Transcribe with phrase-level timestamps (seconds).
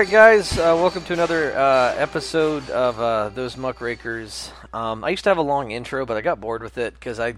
[0.00, 0.56] Right, guys.
[0.56, 4.50] Uh, welcome to another uh, episode of uh, those muckrakers.
[4.72, 7.20] Um, I used to have a long intro, but I got bored with it because
[7.20, 7.34] I,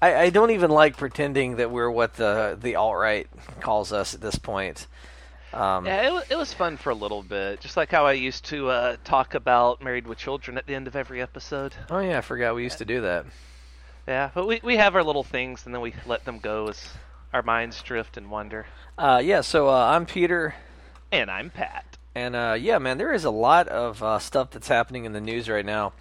[0.00, 3.26] I, I don't even like pretending that we're what the the alt right
[3.58, 4.86] calls us at this point.
[5.52, 7.58] Um, Yeah, it, it was fun for a little bit.
[7.58, 10.86] Just like how I used to uh, talk about Married with Children at the end
[10.86, 11.74] of every episode.
[11.90, 13.26] Oh yeah, I forgot we used to do that.
[14.06, 16.88] Yeah, but we, we have our little things and then we let them go as
[17.32, 18.64] our minds drift and wander.
[18.96, 19.40] Uh, yeah.
[19.40, 20.54] So uh, I'm Peter.
[21.10, 21.95] And I'm Pat.
[22.16, 25.20] And uh, yeah, man, there is a lot of uh, stuff that's happening in the
[25.20, 25.92] news right now,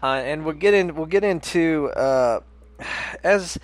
[0.00, 0.94] uh, and we'll get in.
[0.94, 2.40] We'll get into uh,
[3.24, 3.58] as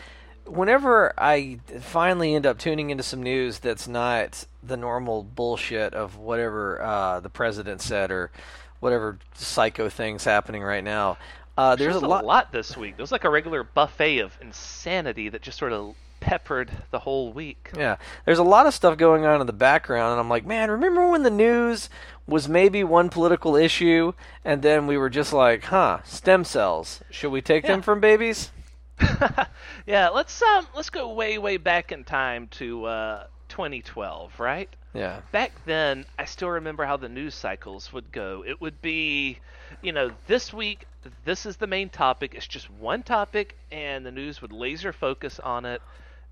[0.45, 6.17] whenever I finally end up tuning into some news that's not the normal bullshit of
[6.17, 8.33] whatever uh, the president said or
[8.81, 11.17] whatever psycho things happening right now.
[11.57, 12.25] Uh, there's There's a lot.
[12.25, 12.97] lot this week.
[12.97, 17.69] There's like a regular buffet of insanity that just sort of peppered the whole week.
[17.77, 20.71] Yeah, there's a lot of stuff going on in the background, and I'm like, man,
[20.71, 21.91] remember when the news
[22.27, 27.01] was maybe one political issue, and then we were just like, huh, stem cells.
[27.11, 28.51] Should we take them from babies?
[29.87, 34.69] yeah, let's um let's go way way back in time to uh 2012, right?
[34.95, 35.21] Yeah.
[35.33, 38.45] back then, I still remember how the news cycles would go.
[38.47, 39.41] It would be,
[39.83, 40.87] you know, this week,
[41.25, 42.35] this is the main topic.
[42.35, 45.83] It's just one topic, and the news would laser focus on it.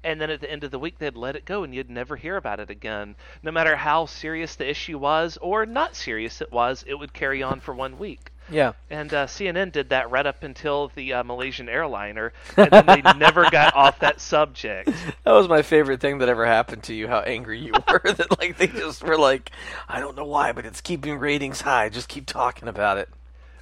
[0.04, 2.16] And then at the end of the week, they'd let it go, and you'd never
[2.16, 3.14] hear about it again.
[3.42, 7.42] No matter how serious the issue was or not serious it was, it would carry
[7.42, 8.32] on for one week.
[8.50, 8.72] Yeah.
[8.90, 13.02] And uh, CNN did that right up until the uh, Malaysian airliner, and then they
[13.16, 14.90] never got off that subject.
[15.24, 18.38] That was my favorite thing that ever happened to you, how angry you were that
[18.40, 19.50] like they just were like,
[19.88, 21.88] I don't know why, but it's keeping ratings high.
[21.88, 23.08] Just keep talking about it.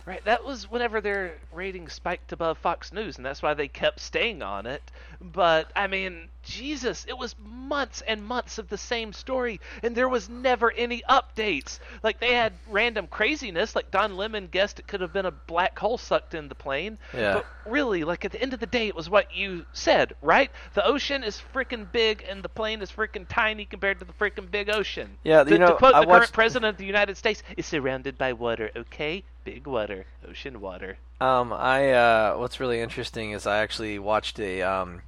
[0.07, 4.01] Right, that was whenever their ratings spiked above Fox News, and that's why they kept
[4.01, 4.83] staying on it.
[5.21, 10.09] But, I mean, Jesus, it was months and months of the same story, and there
[10.09, 11.79] was never any updates.
[12.03, 15.79] Like, they had random craziness, like Don Lemon guessed it could have been a black
[15.79, 16.99] hole sucked in the plane.
[17.15, 17.35] Yeah.
[17.35, 20.51] But really, like, at the end of the day, it was what you said, right?
[20.75, 24.51] The ocean is freaking big, and the plane is freaking tiny compared to the freaking
[24.51, 25.19] big ocean.
[25.23, 27.67] Yeah, to, you know, to quote I the current president of the United States, is
[27.67, 29.23] surrounded by water, okay?
[29.53, 30.99] Big water, ocean water.
[31.21, 35.03] Um, I uh, what's really interesting is I actually watched a um,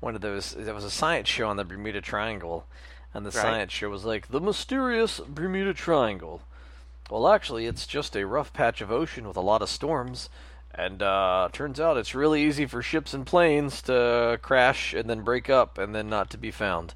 [0.00, 0.52] one of those.
[0.52, 2.64] There was a science show on the Bermuda Triangle,
[3.12, 3.42] and the Right.
[3.42, 6.40] science show was like the mysterious Bermuda Triangle.
[7.10, 10.30] Well, actually, it's just a rough patch of ocean with a lot of storms,
[10.74, 15.20] and uh, turns out it's really easy for ships and planes to crash and then
[15.20, 16.94] break up and then not to be found.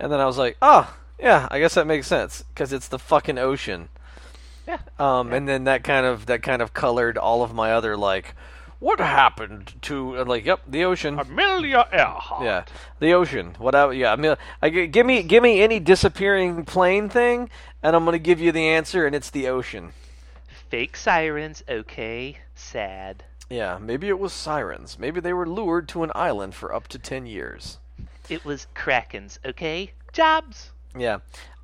[0.00, 2.98] And then I was like, oh, yeah, I guess that makes sense because it's the
[2.98, 3.90] fucking ocean.
[4.68, 4.78] Yeah.
[4.98, 8.34] Um, and then that kind of that kind of colored all of my other like,
[8.78, 11.18] what happened to like, yep, the ocean.
[11.18, 12.44] Amelia Earhart.
[12.44, 12.64] Yeah,
[12.98, 13.54] the ocean.
[13.58, 13.92] Whatever.
[13.92, 17.48] Yeah, I mean, I, give me give me any disappearing plane thing,
[17.82, 19.92] and I'm gonna give you the answer, and it's the ocean.
[20.68, 22.38] Fake sirens, okay.
[22.54, 23.22] Sad.
[23.48, 24.98] Yeah, maybe it was sirens.
[24.98, 27.78] Maybe they were lured to an island for up to ten years.
[28.28, 29.92] It was krakens, okay.
[30.12, 30.70] Jobs.
[30.98, 31.18] Yeah.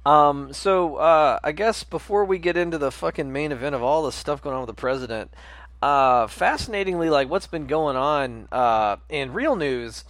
[0.04, 4.02] Um, so uh, I guess before we get into the fucking main event of all
[4.02, 5.32] the stuff going on with the president,
[5.80, 10.04] uh, fascinatingly, like what's been going on uh, in real news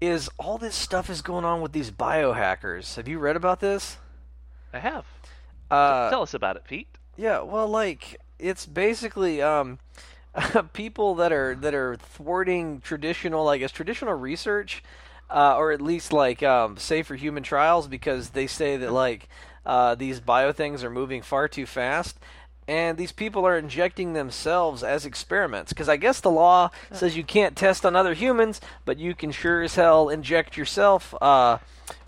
[0.00, 2.96] is all this stuff is going on with these biohackers.
[2.96, 3.98] Have you read about this?
[4.72, 5.06] I have.
[5.70, 6.88] Uh, Tell us about it, Pete.
[7.16, 9.78] yeah, well, like it's basically um,
[10.72, 14.82] people that are that are thwarting traditional, I guess, traditional research,
[15.32, 19.28] uh, or at least like um, safer human trials, because they say that like
[19.64, 22.18] uh, these bio things are moving far too fast.
[22.68, 27.24] And these people are injecting themselves as experiments because I guess the law says you
[27.24, 31.58] can't test on other humans, but you can sure as hell inject yourself uh,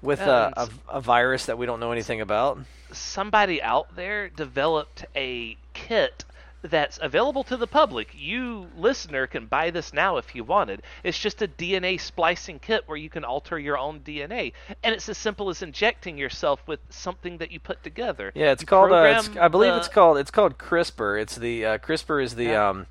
[0.01, 2.61] with a, a, a virus that we don't know anything about.
[2.93, 6.25] Somebody out there developed a kit
[6.65, 8.09] that's available to the public.
[8.15, 10.83] You, listener, can buy this now if you wanted.
[11.03, 14.53] It's just a DNA splicing kit where you can alter your own DNA.
[14.83, 18.33] And it's as simple as injecting yourself with something that you put together.
[18.35, 18.93] Yeah, it's You called.
[18.93, 20.17] Uh, it's, I believe the- it's called.
[20.19, 21.21] It's called CRISPR.
[21.21, 22.69] It's the uh, CRISPR is the Yeah.
[22.71, 22.87] um,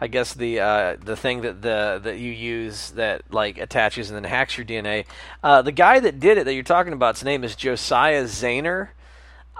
[0.00, 4.16] I guess the uh, the thing that the that you use that like attaches and
[4.16, 5.04] then hacks your DNA.
[5.42, 8.88] Uh, the guy that did it that you're talking about, his name is Josiah Zayner.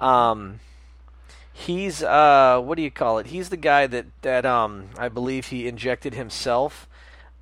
[0.01, 0.61] Um,
[1.59, 3.27] he's uh, what do you call it?
[3.27, 6.89] He's the guy that that um, I believe he injected himself.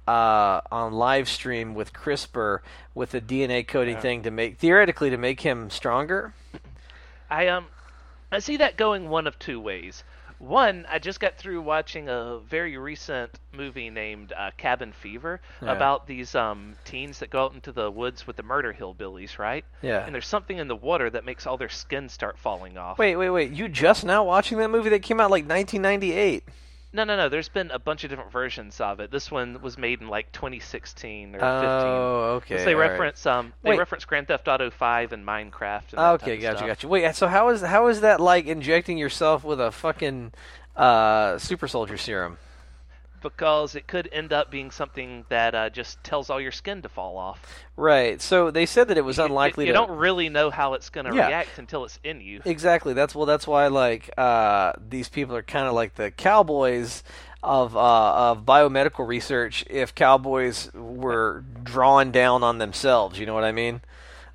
[0.09, 2.61] Uh, on live stream with CRISPR
[2.95, 6.33] with a DNA coding thing to make theoretically to make him stronger.
[7.29, 7.67] I um
[8.31, 10.05] I see that going one of two ways.
[10.39, 15.73] One, I just got through watching a very recent movie named uh, Cabin Fever Yeah.
[15.73, 19.65] about these um, teens that go out into the woods with the murder hillbillies, right?
[19.81, 20.05] Yeah.
[20.05, 22.99] And there's something in the water that makes all their skin start falling off.
[22.99, 23.51] Wait, wait, wait!
[23.53, 26.45] You just now watching that movie that came out like 1998?
[26.97, 27.29] No, no, no.
[27.29, 29.11] There's been a bunch of different versions of it.
[29.11, 31.43] This one was made in like 2016 or 15.
[31.45, 32.65] Oh, okay.
[32.65, 32.89] they all right.
[32.91, 33.79] reference um they Wait.
[33.79, 35.83] reference Grand Theft Auto 5 and Minecraft.
[35.93, 36.67] And Okay, gotcha, stuff.
[36.69, 36.89] gotcha.
[36.89, 40.33] Wait, so how is how is that like injecting yourself with a fucking
[40.75, 42.39] uh, super soldier serum?
[43.29, 46.89] Because it could end up being something that uh, just tells all your skin to
[46.89, 47.41] fall off.
[47.77, 48.21] Right.
[48.23, 49.87] So they said that it was You- unlikely You, you to.
[49.87, 51.27] don't really know how it's going to Yeah.
[51.29, 52.41] react until it's in you.
[52.45, 52.93] Exactly.
[52.95, 53.27] That's well.
[53.27, 57.03] That's why like uh, these people are kind of like the cowboys
[57.43, 57.81] of uh,
[58.31, 59.65] of biomedical research.
[59.69, 63.81] If cowboys were drawing down on themselves, you know what I mean?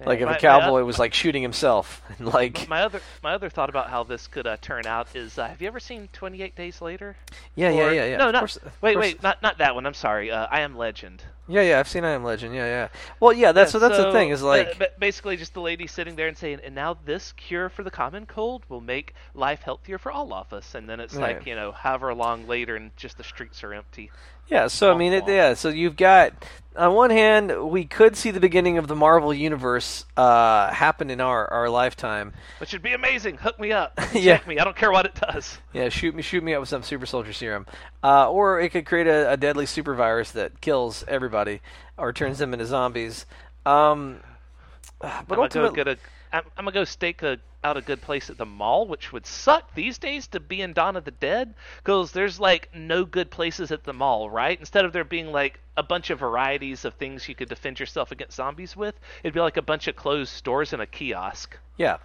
[0.05, 3.33] Like if my- a cowboy oth- was like shooting himself, and like My other my
[3.33, 6.09] other thought about how this could uh, turn out is: uh, Have you ever seen
[6.13, 7.15] Twenty Eight Days Later?
[7.55, 8.17] yeah, yeah, Or- yeah, yeah.
[8.17, 9.85] No, not course- wait, course- wait, not not that one.
[9.85, 10.31] I'm sorry.
[10.31, 11.23] Uh, I Am Legend.
[11.47, 11.79] Yeah, yeah.
[11.79, 12.55] I've seen I Am Legend.
[12.55, 12.87] Yeah, yeah.
[13.19, 13.51] Well, yeah.
[13.51, 16.15] That's Yeah, so that's the thing is uh, like ba- basically just the lady sitting
[16.15, 19.97] there and saying, and now this cure for the common cold will make life healthier
[19.97, 20.75] for all of us.
[20.75, 21.37] And then it's Right.
[21.37, 24.09] like you know, however long later, and just the streets are empty.
[24.51, 25.53] Yeah, so I mean, it, yeah.
[25.53, 26.33] So you've got
[26.75, 31.19] on one hand, we could see the beginning of the Marvel universe uh, happen in
[31.19, 32.33] our, our lifetime.
[32.59, 33.37] Which would be amazing.
[33.37, 33.99] Hook me up.
[34.13, 34.37] Yeah.
[34.37, 34.59] Check me.
[34.59, 35.57] I don't care what it does.
[35.71, 37.65] Yeah, shoot me, shoot me up with some super soldier serum,
[38.03, 41.61] uh, or it could create a, a deadly super virus that kills everybody
[41.97, 43.25] or turns them into zombies.
[43.65, 44.17] Um,
[44.99, 45.97] but I'm gonna go ultimately, get a.
[46.31, 49.25] I'm, I'm gonna go stake a, out a good place at the mall, which would
[49.25, 53.29] suck these days to be in Dawn of the Dead, because there's like no good
[53.29, 54.59] places at the mall, right?
[54.59, 58.11] Instead of there being like a bunch of varieties of things you could defend yourself
[58.11, 61.57] against zombies with, it'd be like a bunch of closed stores and a kiosk.
[61.77, 61.97] Yeah.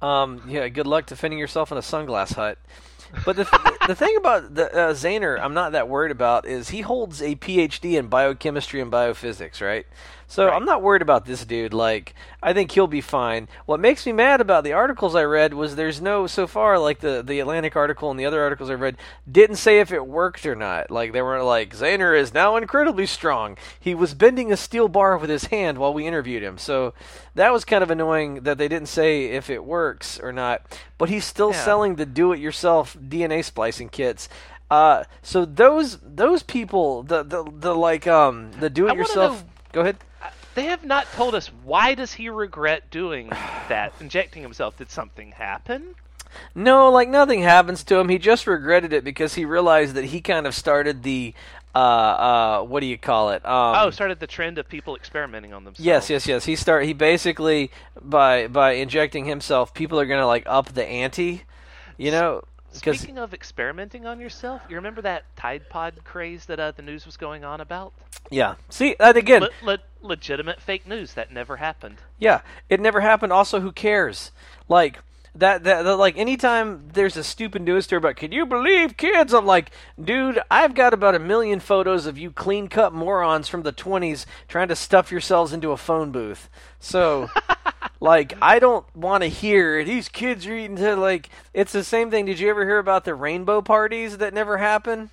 [0.00, 2.58] Um, yeah, good luck defending yourself in a sunglass hut.
[3.24, 3.44] But the,
[3.86, 7.36] the thing about the uh, Zayner, I'm not that worried about, is he holds a
[7.36, 9.86] PhD in biochemistry and biophysics, right?
[10.32, 10.54] So Right.
[10.56, 11.74] I'm not worried about this dude.
[11.74, 13.48] Like, I think he'll be fine.
[13.66, 17.00] What makes me mad about the articles I read was there's no, so far, like
[17.00, 18.96] the, the Atlantic article and the other articles I read
[19.30, 20.90] didn't say if it worked or not.
[20.90, 23.58] Like, they were like, Zayner is now incredibly strong.
[23.78, 26.56] He was bending a steel bar with his hand while we interviewed him.
[26.56, 26.94] So
[27.34, 30.62] that was kind of annoying that they didn't say if it works or not.
[30.96, 31.62] But he's still Yeah.
[31.62, 34.30] selling the do-it-yourself DNA splicing kits.
[34.70, 39.44] Uh, so those those people, the the, the like um the do-it-yourself.
[39.72, 39.98] Go ahead.
[40.54, 43.28] They have not told us why does he regret doing
[43.68, 44.76] that, injecting himself.
[44.76, 45.94] Did something happen?
[46.54, 48.08] No, like nothing happens to him.
[48.08, 51.34] He just regretted it because he realized that he kind of started the
[51.74, 53.44] uh uh what do you call it?
[53.46, 55.84] Um, oh, started the trend of people experimenting on themselves.
[55.84, 56.44] Yes, yes, yes.
[56.44, 56.84] He start.
[56.84, 57.70] He basically
[58.00, 61.42] by by injecting himself, people are gonna like up the ante.
[61.98, 62.42] You know,
[62.74, 66.82] because Speaking of experimenting on yourself, you remember that Tide Pod craze that uh, the
[66.82, 67.92] news was going on about?
[68.30, 68.54] yeah.
[68.68, 71.96] See, and again, Le- le- legitimate fake news that never happened.
[72.18, 73.32] Yeah, it never happened.
[73.32, 74.30] Also, who cares?
[74.68, 75.00] Like
[75.34, 79.32] that, that, that- like anytime there's a stupid news story about, can you believe kids?
[79.32, 79.70] I'm like,
[80.02, 84.26] dude, I've got about a million photos of you clean cut morons from the 20s
[84.48, 86.48] trying to stuff yourselves into a phone booth.
[86.78, 87.30] So,
[88.00, 91.30] like, I don't want to hear these kids are eating to like.
[91.54, 92.26] It's the same thing.
[92.26, 95.10] Did you ever hear about the rainbow parties that never happen?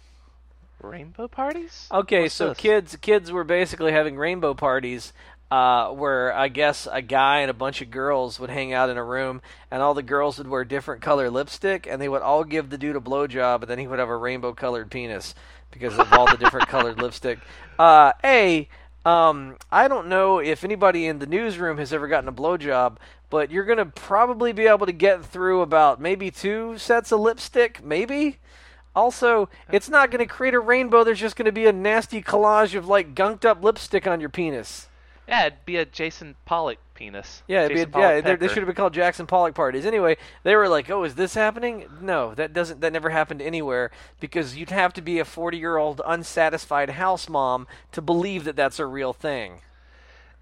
[0.81, 1.87] Rainbow parties?
[1.91, 2.57] Okay, What's so this?
[2.57, 5.11] kids kids were basically having rainbow parties
[5.51, 8.97] uh, where I guess a guy and a bunch of girls would hang out in
[8.97, 9.41] a room,
[9.71, 12.77] and all the girls would wear different color lipstick, and they would all give the
[12.77, 15.33] dude a blowjob, and then he would have a rainbow colored penis
[15.71, 17.39] because of all the different colored lipstick.
[17.77, 18.67] Uh, a
[19.05, 22.97] um, I don't know if anybody in the newsroom has ever gotten a blowjob,
[23.29, 27.83] but you're gonna probably be able to get through about maybe two sets of lipstick,
[27.83, 28.37] maybe.
[28.95, 31.03] Also, it's not going to create a rainbow.
[31.03, 34.29] There's just going to be a nasty collage of like gunked up lipstick on your
[34.29, 34.88] penis.
[35.29, 37.43] Yeah, it'd be a Jason Pollock penis.
[37.47, 37.91] Yeah, it'd be a, yeah.
[37.91, 39.85] Pollock They, they should have been called Jackson Pollock parties.
[39.85, 42.81] Anyway, they were like, "Oh, is this happening?" No, that doesn't.
[42.81, 47.29] That never happened anywhere because you'd have to be a 40 year old unsatisfied house
[47.29, 49.61] mom to believe that that's a real thing.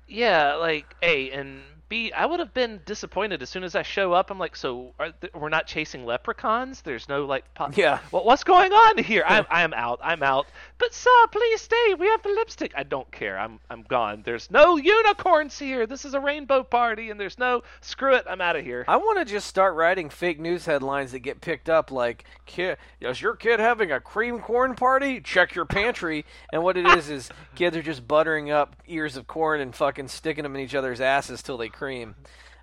[0.08, 2.12] Yeah, like A and B.
[2.12, 4.29] I would have been disappointed as soon as I show up.
[4.32, 6.82] I'm like, so are th- we're not chasing leprechauns?
[6.82, 7.46] There's no like.
[7.53, 8.00] Po- Yeah.
[8.12, 9.24] Well, what's going on here?
[9.25, 10.00] I'm I'm out.
[10.03, 10.48] I'm out.
[10.77, 11.94] But sir, please stay.
[11.98, 12.74] We have the lipstick.
[12.75, 13.38] I don't care.
[13.39, 14.22] I'm I'm gone.
[14.25, 15.86] There's no unicorns here.
[15.88, 17.63] This is a rainbow party, and there's no.
[17.82, 18.25] Screw it.
[18.29, 18.84] I'm out of here.
[18.88, 22.77] I want to just start writing fake news headlines that get picked up like, kid,
[23.01, 25.22] is your kid having a cream corn party?
[25.22, 26.25] Check your pantry.
[26.51, 30.08] And what it is is kids are just buttering up ears of corn and fucking
[30.10, 32.15] sticking them in each other's asses till they cream.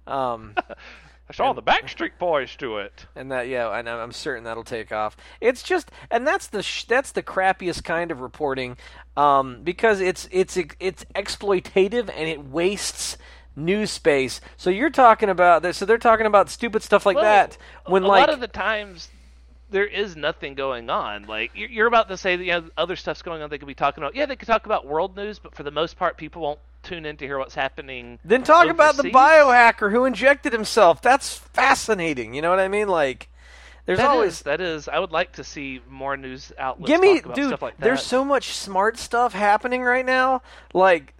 [0.07, 0.55] Um,
[1.29, 3.07] I saw the Backstreet Boys do it.
[3.17, 5.17] and that yeah, and I'm certain that'll take off.
[5.41, 8.77] It's just, and that's the sh- that's the crappiest kind of reporting,
[9.17, 13.17] um, because it's it's it's exploitative and it wastes
[13.57, 14.41] news space.
[14.59, 15.79] So you're talking about this.
[15.79, 17.57] so they're talking about stupid stuff like Well, that
[17.87, 19.09] when a like lot of the times
[19.71, 21.25] there is nothing going on.
[21.25, 23.49] Like you're, you're about to say that you know other stuff's going on.
[23.49, 25.71] They could be talking about yeah, they could talk about world news, but for the
[25.71, 28.19] most part, people won't tune in to hear what's happening.
[28.25, 31.03] Then talk about the biohacker who injected himself.
[31.03, 32.35] That's fascinating.
[32.35, 32.89] You know what I mean?
[32.89, 33.29] Like,
[33.87, 34.89] there's That always is- that is.
[34.89, 37.49] I would like to see more news outlets give me, talk about dude.
[37.49, 37.85] stuff like that.
[37.85, 40.43] there's so much smart stuff happening right now.
[40.73, 41.13] Like,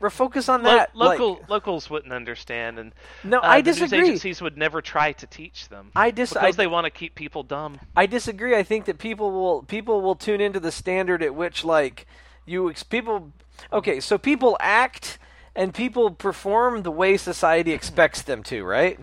[0.00, 0.94] we're focused on Lo- that.
[0.96, 2.92] like- local locals wouldn't understand, and
[3.24, 4.06] No, uh, I the news disagree.
[4.08, 5.90] agencies would never try to teach them.
[5.96, 7.80] I dis- because I- they want to keep people dumb.
[7.96, 8.54] I disagree.
[8.56, 12.06] I think that people will people will tune into the standard at which like
[12.46, 13.32] you ex- people.
[13.72, 15.18] Okay, so people act
[15.54, 18.98] and people perform the way society expects them to, right?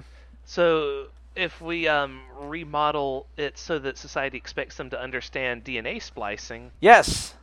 [0.45, 6.71] So if we um, remodel it so that society expects them to understand DNA splicing,
[6.79, 7.35] Yes.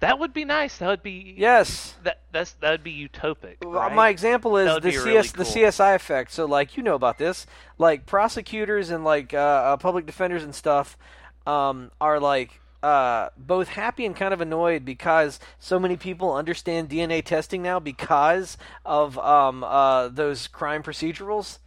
[0.00, 0.78] that would be nice.
[0.78, 1.94] That would be Yes.
[2.02, 3.56] That that's that would be utopic.
[3.64, 3.94] Right?
[3.94, 5.44] My example is the CS really the.
[5.44, 6.32] CSI effect.
[6.32, 7.46] So like you know about this,
[7.78, 10.98] like prosecutors and like uh, uh, public defenders and stuff
[11.46, 16.90] um, are like uh, both happy and kind of annoyed because so many people understand
[16.90, 21.60] DNA testing now because of um, uh, those crime procedurals.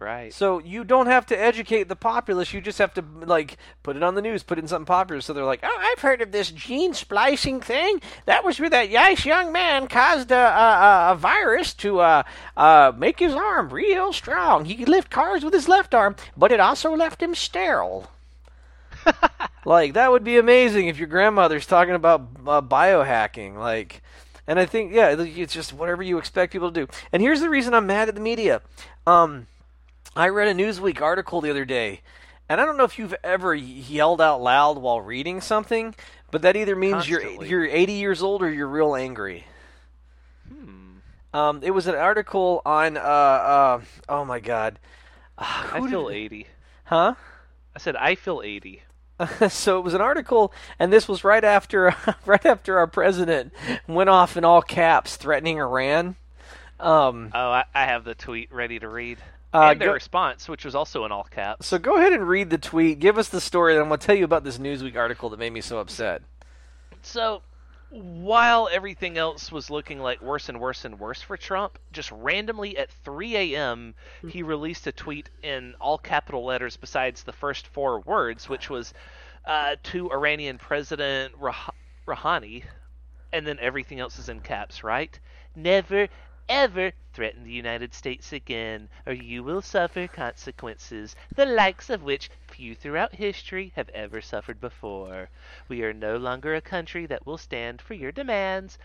[0.00, 0.32] right.
[0.32, 2.54] So you don't have to educate the populace.
[2.54, 5.20] You just have to like put it on the news, put it in something popular.
[5.20, 8.00] So they're like, "Oh, I've heard of this gene splicing thing.
[8.24, 12.22] That was where that nice young man caused a, a, a virus to uh,
[12.56, 14.64] uh, make his arm real strong.
[14.64, 18.08] He could lift cars with his left arm, but it also left him sterile."
[19.64, 23.56] like that would be amazing if your grandmother's talking about uh, biohacking.
[23.56, 24.02] Like,
[24.46, 26.92] and I think yeah, it's just whatever you expect people to do.
[27.12, 28.62] And here's the reason I'm mad at the media.
[29.06, 29.46] Um,
[30.16, 32.00] I read a Newsweek article the other day,
[32.48, 35.94] and I don't know if you've ever yelled out loud while reading something,
[36.30, 37.48] but that either means Constantly.
[37.48, 39.44] you're you're 80 years old or you're real angry.
[41.34, 44.78] Um, it was an article on uh, uh oh my god,
[45.36, 45.44] I
[45.80, 46.46] who feel did- 80.
[46.84, 47.14] huh?
[47.76, 48.82] I said I feel 80.
[49.48, 51.94] so it was an article, and this was right after
[52.26, 53.52] right after our president
[53.86, 56.16] went off in all caps threatening Iran.
[56.80, 59.18] Um, Oh, I, I have the tweet ready to read.
[59.52, 61.66] Uh, and their go- response, which was also in all caps.
[61.66, 62.98] so go ahead and read the tweet.
[63.00, 65.38] Give us the story, and I'm going to tell you about this Newsweek article that
[65.38, 66.22] made me so upset.
[67.02, 67.42] So,
[67.90, 72.76] while everything else was looking like worse and worse and worse for Trump, just randomly
[72.76, 73.94] at 3 a.m.,
[74.28, 78.92] he released a tweet in all capital letters besides the first four words, which was
[79.46, 81.70] uh, to Iranian President Rah-
[82.06, 82.64] Rouhani,
[83.32, 85.18] and then everything else is in caps, right?
[85.56, 86.08] Never,
[86.48, 92.30] ever threaten the United States again, or you will suffer consequences, the likes of which
[92.46, 95.28] few throughout history have ever suffered before.
[95.68, 98.78] We are no longer a country that will stand for your demands,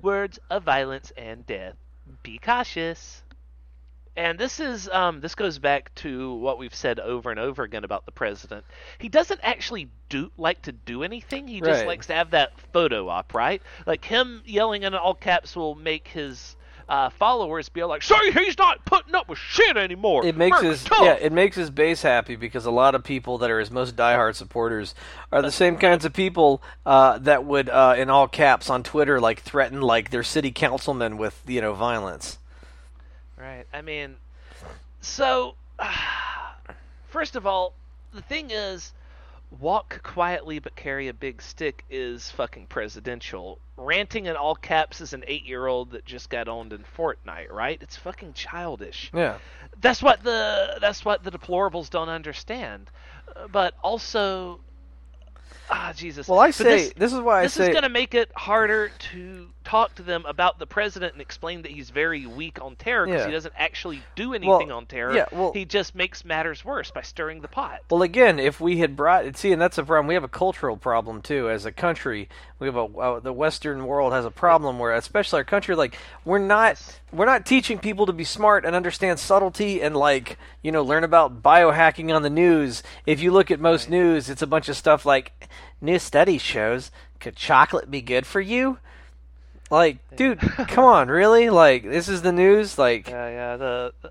[0.00, 1.74] words of violence and death.
[2.22, 3.24] Be cautious.
[4.16, 7.82] And this is um, this goes back to what we've said over and over again
[7.84, 8.64] about the president.
[8.98, 11.48] He doesn't actually do like to do anything.
[11.48, 11.86] He just Right.
[11.86, 13.60] likes to have that photo op, right?
[13.86, 16.56] Like him yelling in all caps will make his
[16.92, 20.84] uh, followers be like, "See, he's not putting up with shit anymore." It makes his
[20.84, 23.70] tough." yeah, it makes his base happy because a lot of people that are his
[23.70, 24.94] most diehard supporters
[25.32, 29.18] are the same kinds of people uh, that would, uh, in all caps, on Twitter,
[29.20, 32.36] like threaten like their city councilmen with you know violence.
[33.38, 33.64] Right.
[33.72, 34.16] I mean,
[35.00, 35.54] so
[37.08, 37.72] first of all,
[38.12, 38.92] the thing is,
[39.60, 43.58] walk quietly but carry a big stick is fucking presidential.
[43.76, 47.78] Ranting in all caps is an eight-year-old that just got owned in Fortnite, right?
[47.80, 49.10] It's fucking childish.
[49.14, 49.38] Yeah,
[49.80, 52.90] That's what the that's what the deplorables don't understand.
[53.34, 54.60] Uh, But also,
[55.70, 56.28] ah, Jesus.
[56.28, 58.14] Well, I say this, this, is why I say this say is going to make
[58.14, 62.60] it harder to talk to them about the president and explain that he's very weak
[62.60, 63.26] on terror because Yeah.
[63.26, 65.14] he doesn't actually do anything on terror.
[65.14, 67.80] yeah, well- he just makes matters worse by stirring the pot.
[67.90, 70.06] Well, again, if we had brought see, and that's a problem.
[70.06, 72.28] We have a cultural problem too as a country.
[72.58, 75.96] We have a uh, the Western world has a problem where, especially our country, like
[76.24, 76.80] we're not
[77.12, 81.04] we're not teaching people to be smart and understand subtlety and like you know learn
[81.04, 82.82] about biohacking on the news.
[83.06, 85.48] If you look at most news, it's a bunch of stuff like
[85.80, 86.90] new study shows
[87.20, 88.78] could chocolate be good for you.
[89.72, 90.38] Like, dude,
[90.68, 91.48] come on, really?
[91.48, 92.76] Like, this is the news.
[92.78, 93.56] Like, Yeah, yeah.
[93.56, 94.10] The, the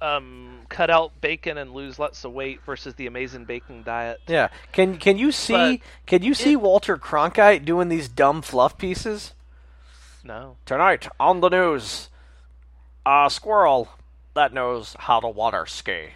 [0.00, 4.20] um, cut out bacon and lose lots of weight versus the amazing bacon diet.
[4.26, 4.48] Yeah.
[4.72, 9.34] Can can you see But can you see Walter Cronkite doing these dumb fluff pieces?
[10.24, 10.56] No.
[10.64, 12.08] Tonight on the news,
[13.04, 13.90] a squirrel
[14.32, 16.12] that knows how to water ski.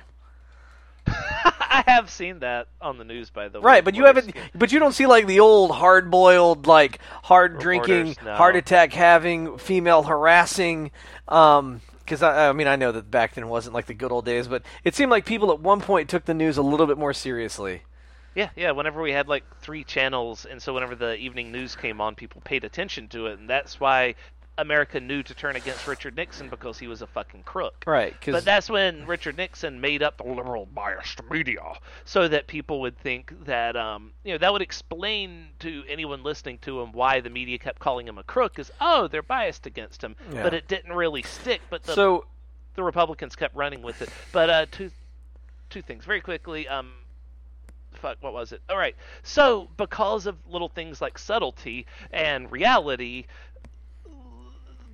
[1.70, 3.64] I have seen that on the news, by the way.
[3.64, 4.34] Right, but you haven't.
[4.54, 8.34] But you don't see like the old hard-boiled, like hard drinking, no.
[8.34, 10.90] heart attack having, female harassing.
[11.28, 14.24] Um, because I, I mean, I know that back then wasn't like the good old
[14.24, 16.96] days, but it seemed like people at one point took the news a little bit
[16.96, 17.82] more seriously.
[18.34, 18.70] Yeah, yeah.
[18.70, 22.40] Whenever we had like three channels, and so whenever the evening news came on, people
[22.40, 24.14] paid attention to it, and that's why
[24.58, 27.84] America knew to turn against Richard Nixon because he was a fucking crook.
[27.86, 31.62] Right, But that's when Richard Nixon made up the liberal biased media,
[32.04, 36.58] so that people would think that, um, you know, that would explain to anyone listening
[36.62, 38.58] to him why the media kept calling him a crook.
[38.58, 40.42] Is oh, they're biased against him, Yeah.
[40.42, 41.60] but it didn't really stick.
[41.70, 42.26] But the so
[42.74, 44.10] the Republicans kept running with it.
[44.32, 44.90] But uh, two
[45.70, 46.66] two things very quickly.
[46.68, 46.92] Um,
[47.92, 48.62] fuck, what was it?
[48.70, 48.94] All right.
[49.22, 53.26] So because of little things like subtlety and reality.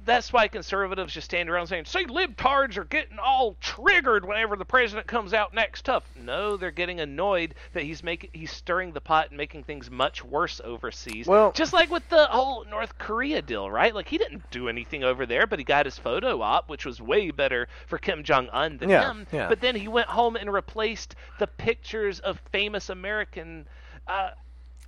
[0.05, 4.65] That's why conservatives just stand around saying, "See, libtards are getting all triggered whenever the
[4.65, 9.01] president comes out next tough." No, they're getting annoyed that he's making he's stirring the
[9.01, 11.27] pot and making things much worse overseas.
[11.27, 13.95] Well- just like with the whole North Korea deal, right?
[13.95, 17.01] Like he didn't do anything over there, but he got his photo op, which was
[17.01, 19.27] way better for Kim Jong Un than Yeah, him.
[19.33, 19.49] yeah.
[19.49, 23.67] But then he went home and replaced the pictures of famous American,
[24.07, 24.31] uh,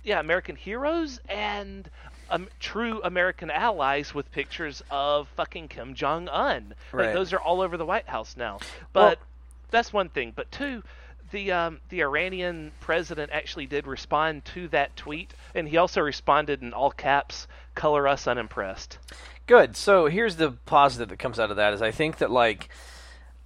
[0.03, 1.89] yeah, American heroes and
[2.29, 6.73] um, true American allies with pictures of fucking Kim Jong Un.
[6.91, 7.05] Right.
[7.05, 8.59] Like those are all over the White House now.
[8.93, 9.19] Well- But
[9.71, 10.33] that's one thing.
[10.35, 10.83] But two.
[11.31, 16.61] The um, the Iranian president actually did respond to that tweet, and he also responded
[16.61, 18.97] in all caps, "Color us unimpressed."
[19.45, 19.75] Good.
[19.75, 22.69] So here's the positive that comes out of that is I think that like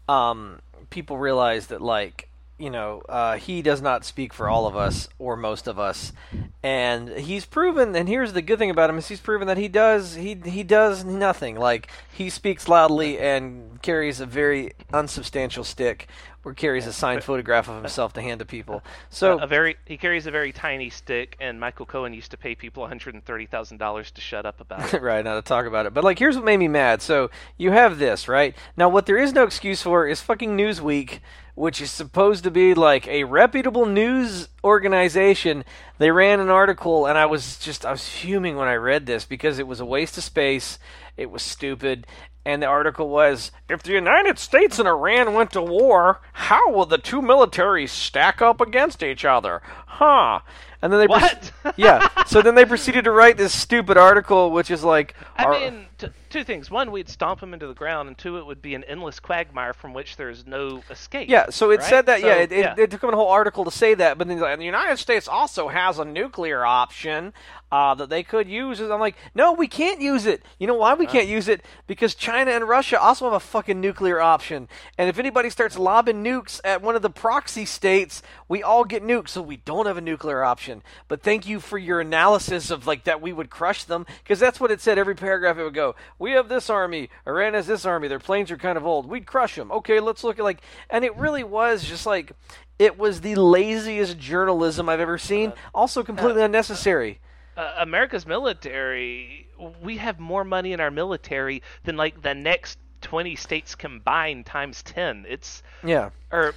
[0.08, 0.60] um,
[0.92, 2.30] people realize that like
[2.62, 6.14] you know uh, he does not speak for all of us or most of us,
[6.62, 7.96] and he's proven.
[7.96, 10.64] And here's the good thing about him is he's proven that he does he he
[10.64, 11.56] does nothing.
[11.58, 16.08] Like he speaks loudly and carries a very unsubstantial stick
[16.44, 18.84] or carries a signed photograph of himself to hand to people.
[19.10, 22.56] So a very he carries a very tiny stick, and Michael Cohen used to pay
[22.56, 25.02] people one hundred and thirty thousand dollars to shut up about it.
[25.02, 25.94] right now to talk about it.
[25.94, 27.02] But like, here's what made me mad.
[27.02, 28.56] So you have this, right?
[28.78, 31.20] Now, what there is no excuse for is fucking Newsweek,
[31.56, 35.64] which is supposed to be like a reputable news organization.
[35.98, 39.26] They ran an article, and I was just I was fuming when I read this
[39.26, 40.80] because it was a waste of space.
[41.18, 42.08] It was stupid.
[42.44, 46.88] And the article was If the United States and Iran went to war, how will
[46.88, 49.62] the two militaries stack up against each other?
[49.86, 50.40] Huh.
[50.82, 51.52] And then they What?
[51.78, 52.08] yeah.
[52.26, 55.86] So then they proceeded to write this stupid article, which is like, I our- mean,
[56.02, 58.76] t- two things: one, we'd stomp him into the ground, and two, it would be
[58.76, 61.30] an endless quagmire from which there's no escape.
[61.30, 61.50] yeah.
[61.50, 61.90] So it right?
[61.90, 62.22] said that.
[62.22, 64.40] yeah, So, it, it, it took them a whole article to say that, but then
[64.40, 67.34] like, the United States also has a nuclear option
[67.72, 68.80] uh, that they could use.
[68.80, 70.44] And I'm like, no, we can't use it.
[70.60, 71.64] You know why we can't use it?
[71.88, 74.68] Because China and Russia also have a fucking nuclear option.
[74.98, 79.04] And if anybody starts lobbing nukes at one of the proxy states, we all get
[79.04, 79.30] nukes.
[79.30, 80.84] So we don't have a nuclear option.
[81.08, 84.60] But thank you for your analysis of like that we would crush them because that's
[84.60, 84.98] what it said.
[84.98, 88.08] Every paragraph it would go, we have this army, Iran has this army.
[88.08, 89.08] Their planes are kind of old.
[89.08, 89.72] We'd crush them.
[89.72, 92.34] Okay, let's look at like, and it really was just like.
[92.80, 95.52] It was the laziest journalism I've ever seen.
[95.52, 97.20] Uh, also, completely uh, unnecessary.
[97.56, 99.48] Uh, uh, America's military,
[99.84, 104.82] we have more money in our military than like the next twenty states combined times
[104.84, 105.26] ten.
[105.28, 106.10] It's Yeah.
[106.32, 106.56] or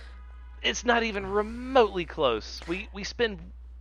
[0.62, 2.60] it's not even remotely close.
[2.66, 3.38] We we spend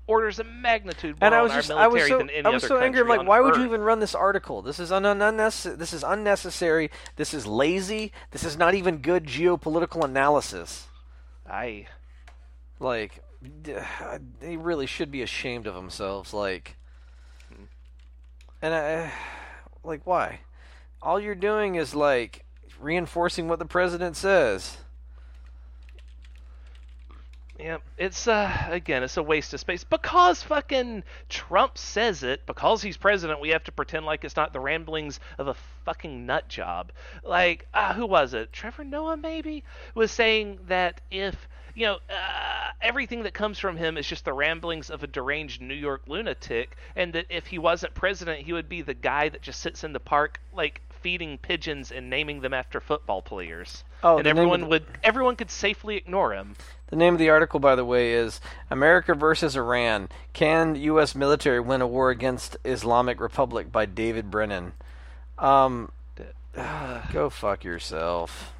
[0.07, 2.45] orders of magnitude more and I was our just, I military was so, than any
[2.45, 3.01] I was other so angry.
[3.01, 4.61] I'm like, why would you even run this article?
[4.61, 5.77] This is un- un- unnecessary.
[5.77, 6.91] This is unnecessary.
[7.15, 8.11] This is lazy.
[8.31, 10.87] This is not even good geopolitical analysis.
[11.49, 11.87] I
[12.79, 13.21] Like,
[14.39, 16.33] they really should be ashamed of themselves.
[16.33, 16.75] Like,
[18.61, 19.11] and I,
[19.83, 20.39] like, why?
[21.01, 22.45] All you're doing is like
[22.79, 24.77] reinforcing what the president says.
[27.59, 32.45] Yeah, it's uh again, it's a waste of space because fucking Trump says it.
[32.47, 35.53] Because he's president, we have to pretend like it's not the ramblings of a
[35.85, 36.91] fucking nut job.
[37.23, 38.51] Like, uh, who was it?
[38.53, 39.63] Trevor Noah maybe
[39.93, 44.33] was saying that if you know uh, everything that comes from him is just the
[44.33, 48.67] ramblings of a deranged New York lunatic, and that if he wasn't president, he would
[48.67, 52.53] be the guy that just sits in the park like feeding pigeons and naming them
[52.53, 53.83] after football players.
[54.01, 56.55] Oh, and the name of everyone the- would everyone could safely ignore him.
[56.87, 58.39] The name of the article, by the way, is
[58.71, 60.09] America versus Iran.
[60.31, 61.13] Can U.S.
[61.13, 64.73] military win a war against Islamic Republic by David Brennan.
[65.37, 65.91] Um,
[67.11, 68.53] go fuck yourself.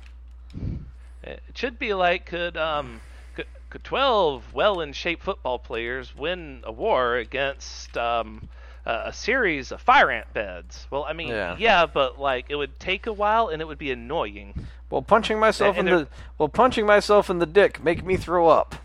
[1.24, 3.02] It should be like could um
[3.36, 8.50] could, could twelve well in shape football players win a war against um
[8.86, 10.88] a, a series of fire ant beds?
[10.90, 11.86] Well, I mean, Yeah.
[11.86, 14.68] but like it would take a while and it would be annoying.
[14.90, 18.48] Well, punching myself And in the well, punching myself in the dick make me throw
[18.48, 18.76] up.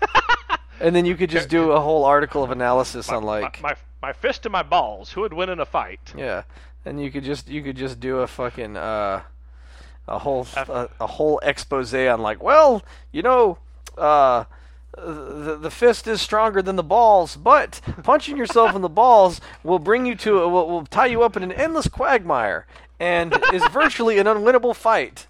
[0.80, 3.76] and then you could just do a whole article of analysis on like my, my
[4.02, 5.12] my fist and my balls.
[5.12, 6.12] Who would win in a fight?
[6.16, 6.42] yeah,
[6.84, 9.22] and you could just you could just do a fucking uh
[10.06, 12.82] a whole a, a whole expose on like, well,
[13.12, 13.58] you know,
[13.96, 14.44] uh
[14.96, 19.78] the, the fist is stronger than the balls, but punching yourself in the balls will
[19.78, 22.66] bring you to a, will, will tie you up in an endless quagmire
[23.00, 25.26] and is virtually an unwinnable fight.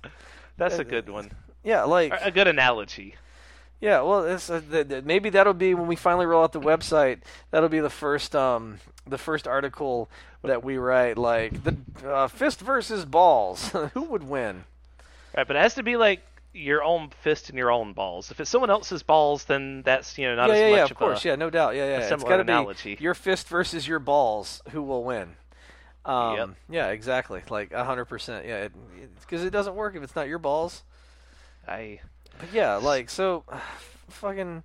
[0.57, 1.31] That's a good one.
[1.63, 3.15] Yeah, like A good analogy.
[3.81, 6.61] Yeah, well, it's, uh, th- th- maybe that'll be when we finally roll out the
[6.61, 7.19] website.
[7.51, 10.09] That'll be the first, um, the first article
[10.43, 11.19] that we write.
[11.19, 13.69] Like the uh, fist versus balls.
[13.95, 14.65] Who would win?
[15.37, 16.23] Right, but it has to be like
[16.55, 18.31] your own fist and your own balls.
[18.31, 20.85] If it's someone else's balls, then that's you know not yeah, as yeah, much yeah.
[20.85, 21.29] of Of course, a.
[21.29, 21.75] yeah, no doubt.
[21.75, 22.15] Yeah, yeah.
[22.15, 22.45] It's got to
[22.83, 24.63] be your fist versus your balls.
[24.71, 25.37] Who will win?
[26.05, 26.49] Um, Yep.
[26.71, 27.43] Yeah, exactly.
[27.51, 28.47] Like hundred percent.
[28.47, 28.69] Yeah,
[29.21, 30.85] because it, doesn't work if it's not your balls.
[31.67, 32.01] I
[32.39, 33.45] But yeah, like so,
[34.09, 34.63] fucking.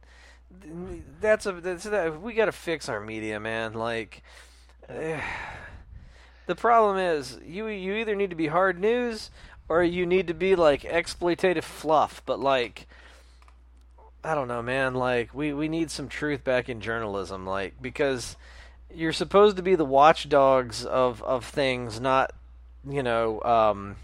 [1.21, 2.21] That's a that's that.
[2.21, 3.73] We got to fix our media, man.
[3.73, 4.23] Like,
[4.87, 9.29] the problem is you you either need to be hard news
[9.69, 12.21] or you need to be like exploitative fluff.
[12.25, 12.87] But like,
[14.23, 14.95] I don't know, man.
[14.95, 18.35] Like, we we need some truth back in journalism, like because
[18.93, 22.31] you're supposed to be the watchdogs of of things, not
[22.89, 23.41] you know.
[23.43, 23.95] um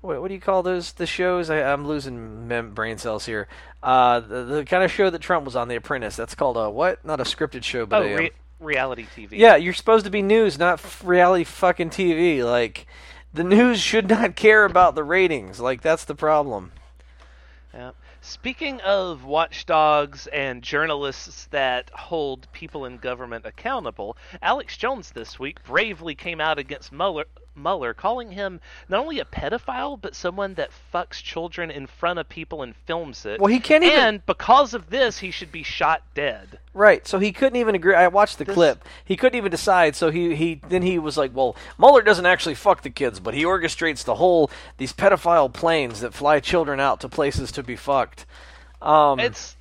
[0.00, 1.50] what, what do you call those the shows?
[1.50, 3.48] I, I'm losing mem- brain cells here.
[3.82, 6.16] Uh, the, the kind of show that Trump was on, The Apprentice.
[6.16, 7.04] That's called a what?
[7.04, 9.32] Not a scripted show, but oh a, um, re- reality TV.
[9.32, 9.56] yeah.
[9.56, 12.44] You're supposed to be news, not f- reality fucking TV.
[12.44, 12.86] Like
[13.32, 15.60] the news should not care about the ratings.
[15.60, 16.72] Like that's the problem.
[17.72, 17.92] Yeah.
[18.22, 25.64] Speaking of watchdogs and journalists that hold people in government accountable, Alex Jones this week
[25.64, 30.70] bravely came out against Mueller, Mueller, calling him not only a pedophile but someone that
[30.92, 33.40] fucks children in front of people and films it.
[33.40, 36.58] Well, he can't even- And because of this, he should be shot dead.
[36.72, 37.06] Right.
[37.06, 37.94] So he couldn't even agree.
[37.94, 38.84] I watched the This- clip.
[39.04, 39.96] He couldn't even decide.
[39.96, 43.34] So he, he then he was like, "Well, Mueller doesn't actually fuck the kids, but
[43.34, 47.76] he orchestrates the whole these pedophile planes that fly children out to places to be
[47.76, 48.24] fucked."
[48.80, 49.56] Um, It's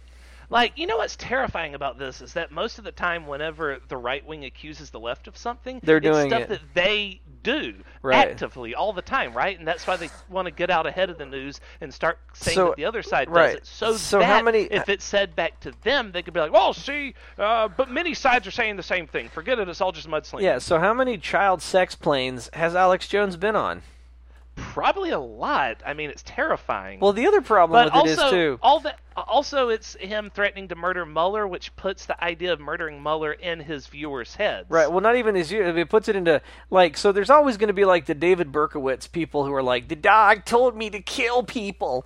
[0.51, 3.97] like you know what's terrifying about this is that most of the time, whenever the
[3.97, 6.49] right wing accuses the left of something, They're it's doing stuff it.
[6.49, 8.29] that they do Right.
[8.29, 9.57] actively all the time, right?
[9.57, 12.55] And that's why they want to get out ahead of the news and start saying
[12.55, 13.47] So- that the other side right.
[13.51, 16.39] does it, so, So how many- if it's said back to them, they could be
[16.39, 19.29] like, "Well, see, uh, but many sides are saying the same thing.
[19.29, 19.67] Forget it.
[19.67, 20.57] It's all just mudslinging." yeah.
[20.59, 23.81] So how many child sex planes has Alex Jones been on?
[24.59, 25.81] Probably a lot.
[25.85, 26.99] I mean, it's terrifying.
[26.99, 28.59] Well, the other problem but with it is also, too.
[28.61, 33.01] all that also it's him threatening to murder Mueller, which puts the idea of murdering
[33.01, 34.69] Mueller in his viewers' heads.
[34.69, 34.89] Right.
[34.89, 35.63] Well, not even you.
[35.63, 36.97] It puts it into like.
[36.97, 39.95] So there's always going to be like the David Berkowitz people who are like, the
[39.95, 42.05] dog told me to kill people.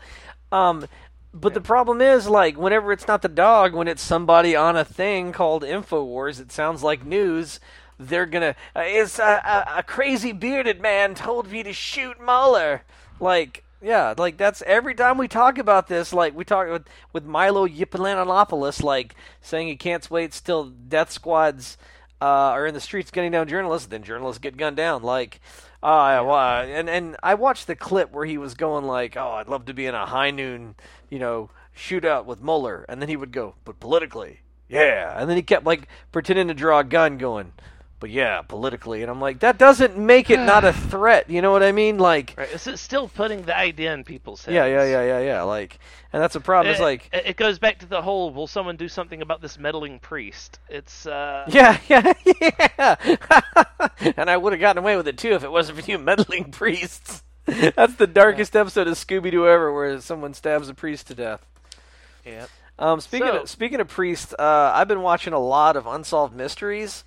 [0.52, 0.86] Um,
[1.34, 4.86] but the problem is like whenever it's not the dog, when it's somebody on a
[4.86, 7.60] thing called Infowars, it sounds like news.
[8.08, 8.56] They're gonna.
[8.76, 12.84] Uh, it's a, a, a crazy bearded man told me to shoot Mueller.
[13.20, 13.64] Like.
[13.86, 16.14] Yeah, like that's every time we talk about this.
[16.14, 21.78] Like we talk with with Milo Yippee like saying he can't wait till death squads
[22.24, 25.04] uh, are in the streets gunning down journalists, then journalists get gunned down.
[25.04, 25.42] Like,
[25.84, 29.50] uh, uh, and and I watched the clip where he was going like, "Oh, I'd
[29.50, 30.76] love to be in a high noon,
[31.10, 34.40] you know, shootout with Mueller," and then he would go, "But politically,
[34.70, 37.52] yeah," and then he kept like pretending to draw a gun, going,
[38.04, 41.30] "But yeah, politically," and I'm like, that doesn't make it not a threat.
[41.30, 41.98] You know what I mean?
[42.00, 42.52] Like, Right.
[42.52, 44.54] Is it still putting the idea in people's heads?
[44.54, 45.42] yeah, yeah, yeah, yeah, yeah.
[45.44, 45.80] Like,
[46.12, 46.70] and that's a problem.
[46.74, 47.08] It's like.
[47.14, 50.60] it it goes back to the whole will someone do something about this meddling priest?
[50.68, 52.12] It's uh Yeah, yeah,
[52.42, 52.96] yeah.
[54.18, 56.52] and I would have gotten away with it too if it wasn't for you meddling
[56.52, 57.24] priests.
[57.46, 61.46] That's the darkest episode of Scooby Doo ever, where someone stabs a priest to death.
[62.26, 62.48] yeah.
[62.78, 66.36] Um, speaking So- of speaking of priests, uh, I've been watching a lot of Unsolved
[66.36, 67.06] Mysteries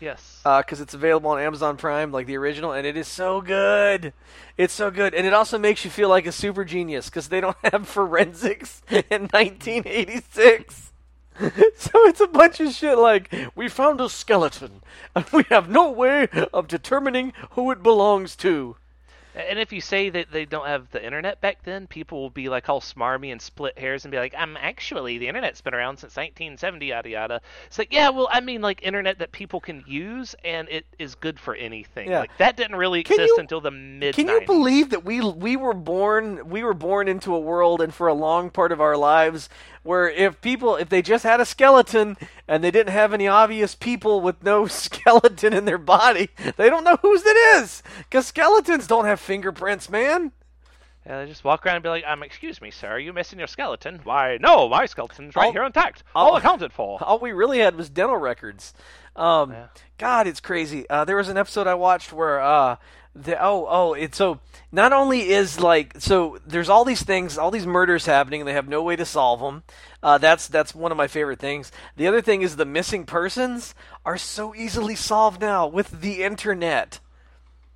[0.00, 0.40] Yes.
[0.44, 4.12] Uh, because it's available on Amazon Prime, like the original, and it is so good.
[4.56, 7.40] It's so good, and it also makes you feel like a super genius because they
[7.40, 10.90] don't have forensics in 1986.
[11.76, 14.82] So it's a bunch of shit like we found a skeleton
[15.16, 18.76] and we have no way of determining who it belongs to.
[19.34, 22.48] And if you say that they don't have the internet back then, people will be
[22.48, 25.96] like all smarmy and split hairs and be like, "I'm actually the internet's been around
[25.96, 29.82] since 1970, yada yada." It's like, yeah, well, I mean, like internet that people can
[29.86, 32.10] use and it is good for anything.
[32.10, 32.20] Yeah.
[32.20, 34.14] Like that didn't really Can exist you- until the mid.
[34.14, 37.92] Can you believe that we we were born we were born into a world and
[37.92, 39.48] for a long part of our lives
[39.82, 42.16] where if people if they just had a skeleton
[42.48, 46.84] and they didn't have any obvious people with no skeleton in their body, they don't
[46.84, 50.32] know whose it is cuz skeletons don't have fingerprints, man.
[51.06, 53.38] Yeah, they just walk around and be like, um, excuse me, sir, are you missing
[53.38, 54.00] your skeleton?
[54.04, 56.02] Why, no, my skeleton's right All- here intact.
[56.14, 56.98] All all- accounted for.
[57.02, 58.72] all we really had was dental records.
[59.14, 59.66] Um, Yeah.
[59.98, 60.88] God, it's crazy.
[60.88, 62.76] Uh, there was an episode I watched where uh,
[63.14, 64.40] the oh oh it's so
[64.72, 68.54] not only is like so there's all these things, all these murders happening, and they
[68.54, 69.62] have no way to solve them.
[70.02, 71.70] Uh, that's that's one of my favorite things.
[71.96, 73.74] The other thing is the missing persons
[74.06, 76.98] are so easily solved now with the internet.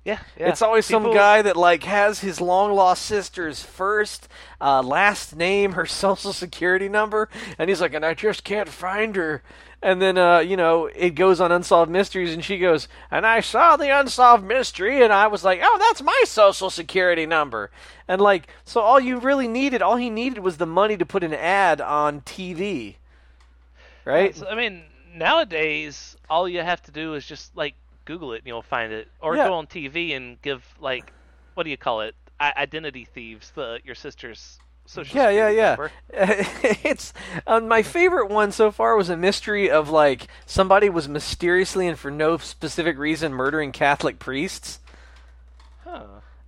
[0.09, 0.49] Yeah, yeah.
[0.49, 4.27] It's always some guy that like has his long lost sister's first,
[4.59, 9.15] uh, last name, her social security number, and he's like, and I just can't find
[9.15, 9.43] her.
[9.81, 13.39] And then, uh, you know, it goes on Unsolved Mysteries, and she goes, and I
[13.39, 17.69] saw the Unsolved Mystery, and I was like, oh, that's my social security number.
[18.07, 21.23] And like, so all you really needed, all he needed was the money to put
[21.23, 22.95] an ad on TV.
[24.03, 24.35] Right?
[24.35, 27.75] So, I mean, nowadays, all you have to do is just like
[28.09, 29.47] Google it and you'll find it, or Yeah.
[29.47, 31.13] go on TV and give like,
[31.53, 32.15] what do you call it?
[32.39, 35.15] I- identity thieves, the your sister's social.
[35.15, 35.69] Yeah, yeah, yeah.
[35.75, 35.91] number.
[36.83, 37.13] it's
[37.45, 41.99] um, my favorite one so far was a mystery of like somebody was mysteriously and
[41.99, 44.79] for no specific reason murdering Catholic priests.
[45.83, 46.01] Huh.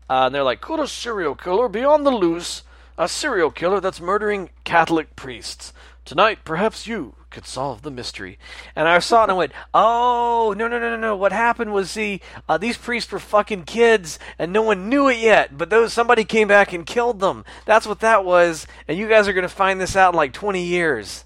[0.10, 2.64] Uh, and they're like, could a serial killer be on the loose?
[2.98, 5.74] A serial killer that's murdering Catholic priests.
[6.04, 8.38] Tonight, perhaps you could solve the mystery.
[8.76, 11.16] And I saw it and I went, oh, no, no, no, no, no.
[11.16, 15.18] What happened was, see, uh, these priests were fucking kids and no one knew it
[15.18, 15.58] yet.
[15.58, 17.46] But those somebody came back and killed them.
[17.66, 18.68] That's what that was.
[18.88, 21.24] And you guys are going to find this out in like 20 years.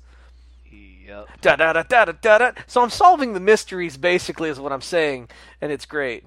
[0.72, 1.42] Yep.
[1.42, 2.52] Da da da da da da da.
[2.68, 5.30] So I'm solving the mysteries, basically, is what I'm saying.
[5.62, 6.26] And it's great.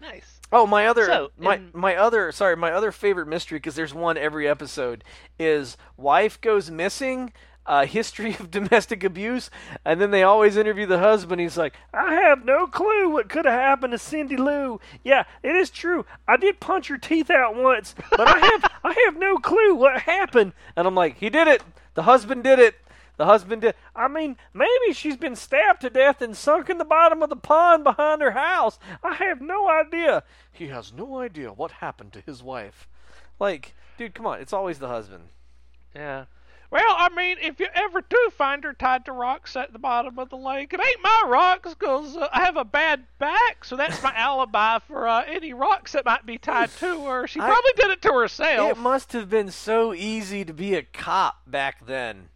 [0.00, 0.35] Nice.
[0.52, 3.94] Oh, my other So, my in- my other sorry, my other favorite mystery because there's
[3.94, 5.02] one every episode
[5.38, 7.32] is wife goes missing,
[7.66, 9.50] uh, history of domestic abuse,
[9.84, 11.40] and then they always interview the husband.
[11.40, 14.80] He's like, "I have no clue what could have happened to Cindy Lou.
[15.02, 16.06] Yeah, it is true.
[16.28, 20.02] I did punch her teeth out once, but I have I have no clue what
[20.02, 21.62] happened." And I'm like, "He did it.
[21.94, 22.76] The husband did it."
[23.16, 23.74] The husband did.
[23.94, 27.36] I mean, maybe she's been stabbed to death and sunk in the bottom of the
[27.36, 28.78] pond behind her house.
[29.02, 30.22] I have no idea.
[30.52, 32.86] He has no idea what happened to his wife.
[33.40, 34.40] Like, dude, come on.
[34.40, 35.28] It's always the husband.
[35.94, 36.26] Yeah.
[36.70, 40.18] Well, I mean, if you ever do find her tied to rocks at the bottom
[40.18, 43.76] of the lake, it ain't my rocks 'cause uh, I have a bad back, so
[43.76, 47.26] that's my alibi for uh, any rocks that might be tied to her.
[47.28, 48.72] She I- probably did it to herself.
[48.72, 52.30] It must have been so easy to be a cop back then.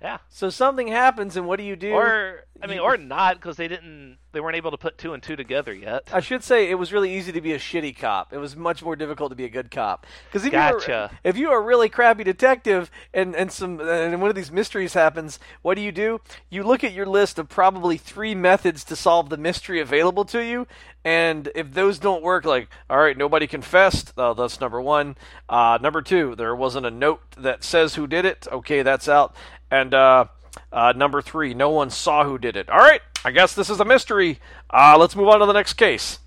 [0.00, 0.18] Yeah.
[0.28, 1.92] So something happens, and what do you do?
[1.92, 5.22] Or I mean, or not, because they didn't, they weren't able to put two and
[5.22, 6.08] two together yet.
[6.12, 8.32] I should say it was really easy to be a shitty cop.
[8.32, 10.06] It was much more difficult to be a good cop.
[10.26, 11.10] Because if Gotcha.
[11.12, 14.94] you're if you're a really crappy detective and and some and one of these mysteries
[14.94, 16.20] happens, what do you do?
[16.50, 20.44] You look at your list of probably three methods to solve the mystery available to
[20.44, 20.66] you,
[21.04, 24.12] and if those don't work, like all right, nobody confessed.
[24.16, 25.16] Oh, that's number one.
[25.48, 28.46] Uh, number two, there wasn't a note that says who did it.
[28.52, 29.34] Okay, that's out.
[29.70, 30.26] And uh,
[30.72, 32.68] uh, number three, no one saw who did it.
[32.68, 34.38] All right, I guess this is a mystery.
[34.70, 36.18] Uh, let's move on to the next case.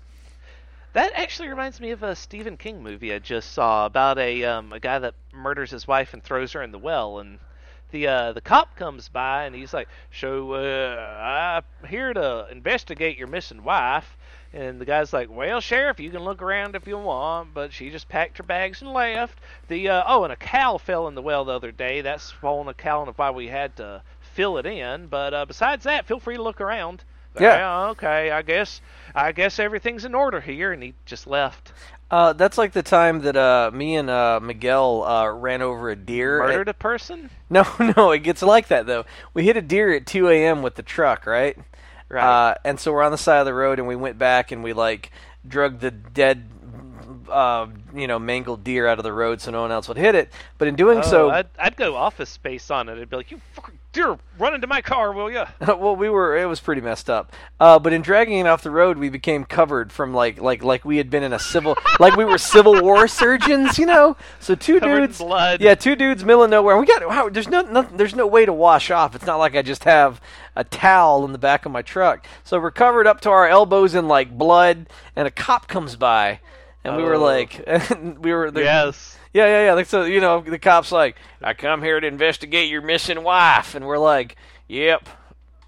[0.94, 4.72] That actually reminds me of a Stephen King movie I just saw about a um,
[4.72, 7.40] a guy that murders his wife and throws her in the well, and
[7.90, 13.18] the uh, the cop comes by and he's like, "So uh, I'm here to investigate
[13.18, 14.16] your missing wife."
[14.52, 17.90] And the guy's like, "Well, sheriff, you can look around if you want, but she
[17.90, 21.22] just packed her bags and left." The uh, oh, and a cow fell in the
[21.22, 22.02] well the other day.
[22.02, 24.02] That's swollen account of why we had to
[24.34, 25.06] fill it in.
[25.06, 27.04] But uh, besides that, feel free to look around.
[27.40, 27.56] Yeah.
[27.56, 28.30] "Yeah, okay.
[28.30, 28.80] I guess
[29.14, 31.72] I guess everything's in order here, and he just left.
[32.10, 35.96] Uh, that's like the time that uh, me and uh, Miguel uh, ran over a
[35.96, 36.40] deer.
[36.42, 37.30] at- Murdered a person?
[37.50, 37.64] No,
[37.96, 39.04] no, it gets like that though.
[39.32, 40.62] We hit a deer at 2 a.m.
[40.62, 41.56] with the truck, right?
[42.08, 42.50] Right.
[42.50, 44.62] Uh, and so we're on the side of the road, and we went back and
[44.64, 45.10] we like
[45.46, 46.48] drug the dead,
[47.28, 50.14] uh, you know, mangled deer out of the road so no one else would hit
[50.14, 50.32] it.
[50.58, 53.00] But in doing Oh, so, I'd, I'd go office space on it.
[53.00, 56.36] I'd be like, "You fucking dear, run into my car, will you?" well, we were
[56.36, 57.32] it was pretty messed up.
[57.58, 60.84] Uh, but in dragging it off the road, we became covered from like like like
[60.84, 64.16] we had been in a civil like we were Civil War surgeons, you know.
[64.40, 65.62] So two Covered dudes, blood.
[65.62, 66.76] yeah, two dudes, middle of nowhere.
[66.76, 69.14] We got wow, there's no, no there's no way to wash off.
[69.14, 70.20] It's not like I just have
[70.54, 72.26] a towel in the back of my truck.
[72.44, 76.40] So we're covered up to our elbows in like blood, and a cop comes by,
[76.84, 77.20] and we were Oh.
[77.20, 77.64] like,
[78.18, 79.16] we were the, Yes.
[79.34, 79.72] Yeah, yeah, yeah.
[79.74, 83.74] Like so, you know, the cops like, I come here to investigate your missing wife,
[83.74, 84.36] and we're like,
[84.68, 85.08] Yep,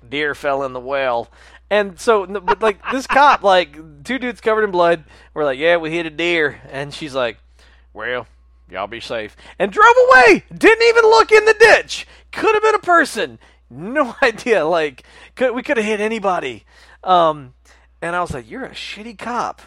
[0.08, 1.28] deer fell in the well.
[1.68, 5.78] And so, but like this cop, like two dudes covered in blood, we're like, Yeah,
[5.78, 7.38] we hit a deer, and she's like,
[7.92, 8.28] Well,
[8.70, 10.44] y'all be safe, and drove away.
[10.56, 12.06] Didn't even look in the ditch.
[12.30, 13.40] Could have been a person.
[13.68, 14.64] No idea.
[14.64, 15.02] Like,
[15.34, 16.64] could we could have hit anybody.
[17.02, 17.54] Um,
[18.00, 19.60] and I was like, You're a shitty cop.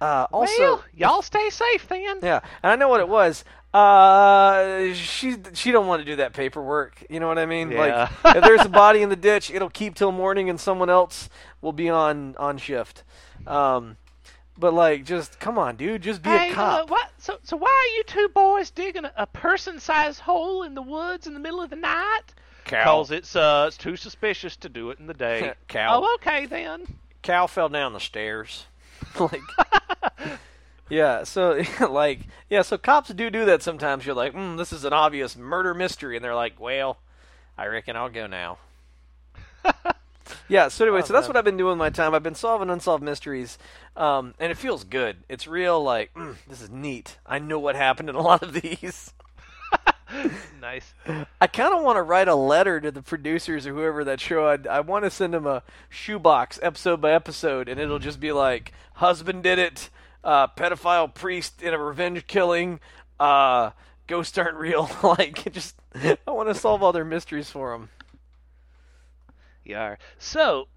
[0.00, 2.20] Uh, also, well, y'all stay safe then.
[2.22, 3.44] yeah, and I know what it was.
[3.74, 7.04] Uh, she she don't want to do that paperwork.
[7.10, 7.70] You know what I mean?
[7.70, 8.10] Yeah.
[8.24, 11.28] Like, if there's a body in the ditch, it'll keep till morning, and someone else
[11.60, 13.02] will be on on shift.
[13.46, 13.96] Um,
[14.56, 16.90] but like, just come on, dude, just be Hey, a uh, cop.
[16.90, 17.10] what?
[17.18, 21.26] So, so why are you two boys digging a, a person-sized hole in the woods
[21.26, 22.22] in the middle of the night?
[22.64, 25.54] Cause it's uh, it's too suspicious to do it in the day.
[25.68, 26.02] Cow.
[26.02, 26.86] Oh, okay then.
[27.22, 28.66] cow fell down the stairs.
[29.20, 29.40] like,
[30.88, 31.24] yeah.
[31.24, 32.62] So, like, yeah.
[32.62, 34.06] So cops do do that sometimes.
[34.06, 36.98] You're like, mm, this is an obvious murder mystery, and they're like, well,
[37.56, 38.58] I reckon I'll go now.
[40.48, 40.68] yeah.
[40.68, 41.30] So anyway, Oh, so that's man.
[41.30, 42.14] what I've been doing with my time.
[42.14, 43.58] I've been solving unsolved mysteries,
[43.96, 45.18] um, and it feels good.
[45.28, 45.82] It's real.
[45.82, 47.18] Like, mm, this is neat.
[47.26, 49.12] I know what happened in a lot of these.
[50.60, 50.92] Nice.
[51.40, 54.46] I kind of want to write a letter to the producers or whoever that show.
[54.46, 58.32] I, I want to send them a shoebox episode by episode, and it'll just be
[58.32, 59.88] like, husband did it,
[60.24, 62.80] uh, pedophile priest in a revenge killing,
[63.20, 63.70] uh,
[64.08, 64.90] ghosts aren't real.
[65.02, 67.88] like, just I want to solve all their mysteries for them.
[69.64, 69.96] Yeah.
[70.18, 70.68] So,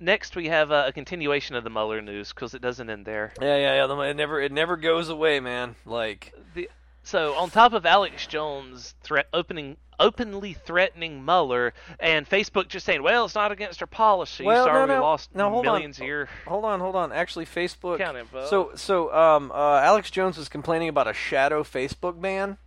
[0.00, 3.32] next we have uh, a continuation of the Mueller news because it doesn't end there.
[3.40, 3.86] Yeah, yeah, yeah.
[3.86, 5.76] the- It never, it never goes away, man.
[5.84, 6.68] Like, The
[7.04, 13.02] so on top of Alex Jones threat opening openly threatening Mueller and Facebook just saying,
[13.02, 14.44] "Well, it's not against our policy.
[14.44, 14.94] Well, Sorry, no, no.
[14.94, 15.72] we lost No, hold on.
[15.74, 17.12] millions a year." hold on, hold on.
[17.12, 17.98] Actually, Facebook.
[17.98, 18.46] Count info.
[18.46, 22.58] So, so, um, uh, Alex Jones was complaining about a shadow Facebook ban.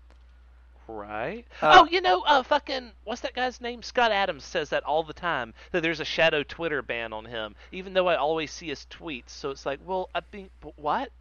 [0.88, 1.46] Right.
[1.62, 3.84] Uh, oh, you know, uh, fucking, what's that guy's name?
[3.84, 7.56] Scott Adams says that all the time that there's a shadow Twitter ban on him,
[7.74, 9.30] even though I always see his tweets.
[9.32, 11.12] So it's like, well, I think, but what?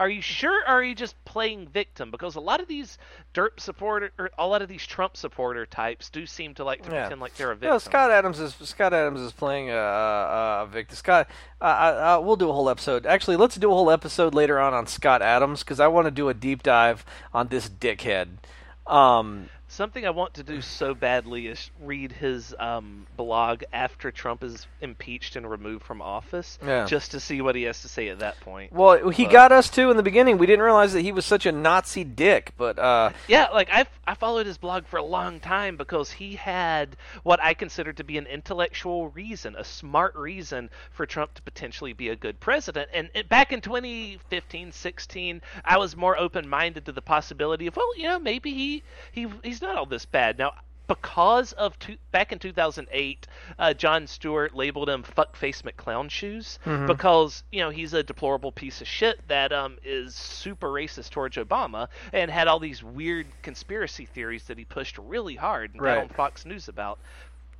[0.00, 0.62] Are you sure?
[0.66, 2.10] Or are you just playing victim?
[2.10, 2.96] Because a lot of these
[3.34, 6.90] derp supporter, or a lot of these Trump supporter types do seem to like to
[6.90, 7.02] Yeah.
[7.02, 7.70] pretend like they're a victim.
[7.70, 10.96] No, Scott Adams is Scott Adams is playing a, victim.
[10.96, 11.28] Scott,
[11.60, 13.04] uh, uh, we'll do a whole episode.
[13.04, 16.10] Actually, let's do a whole episode later on on Scott Adams because I want to
[16.10, 18.38] do a deep dive on this dickhead.
[18.86, 24.42] Um, Something I want to do so badly is read his um, blog after Trump
[24.42, 26.86] is impeached and removed from office, Yeah.
[26.86, 28.72] just to see what he has to say at that point.
[28.72, 30.38] well, he But- got us too in the beginning.
[30.38, 33.86] We didn't realize that he was such a Nazi dick, but uh, Yeah, like I
[34.08, 38.02] I followed his blog for a long time because he had what I consider to
[38.02, 42.90] be an intellectual reason, a smart reason for Trump to potentially be a good president.
[42.92, 48.08] And back in 2015, 16, I was more open-minded to the possibility of, well, you
[48.08, 50.38] know, maybe he he he's not all this bad.
[50.38, 50.52] Now,
[50.86, 53.26] because of two, back in 2008,
[53.60, 58.80] uh, Jon Stewart labeled him "fuckface McClown shoes" because you know he's a deplorable piece
[58.80, 64.04] of shit that um is super racist towards Obama and had all these weird conspiracy
[64.04, 66.98] theories that he pushed really hard and got on Fox News about.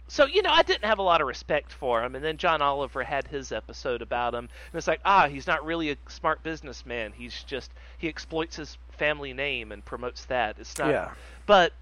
[0.08, 2.60] So you know, I didn't have a lot of respect for him, and then John
[2.60, 6.42] Oliver had his episode about him, and it's like, ah, he's not really a smart
[6.42, 7.12] businessman.
[7.16, 10.56] He's just he exploits his family name and promotes that.
[10.58, 10.90] It's not.
[10.90, 11.10] Yeah.
[11.46, 11.72] But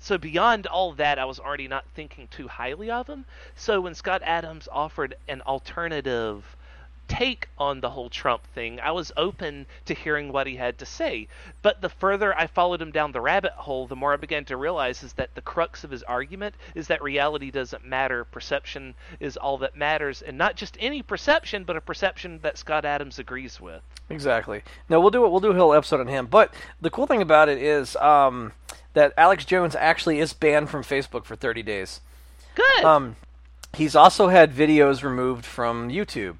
[0.00, 3.24] so beyond all that, I was already not thinking too highly of him.
[3.56, 6.56] So when Scott Adams offered an alternative
[7.08, 10.86] take on the whole Trump thing, I was open to hearing what he had to
[10.86, 11.26] say.
[11.62, 14.56] But the further I followed him down the rabbit hole, the more I began to
[14.56, 19.36] realize is that the crux of his argument is that reality doesn't matter, perception is
[19.36, 23.60] all that matters, and not just any perception, but a perception that Scott Adams agrees
[23.60, 23.82] with.
[24.10, 24.62] Exactly.
[24.88, 25.30] No, we'll do it.
[25.30, 26.26] We'll do a whole episode on him.
[26.26, 28.52] But the cool thing about it is um,
[28.98, 32.00] that Alex Jones actually is banned from Facebook for 30 days.
[32.56, 32.84] Good.
[32.84, 33.14] Um,
[33.76, 36.38] he's also had videos removed from YouTube,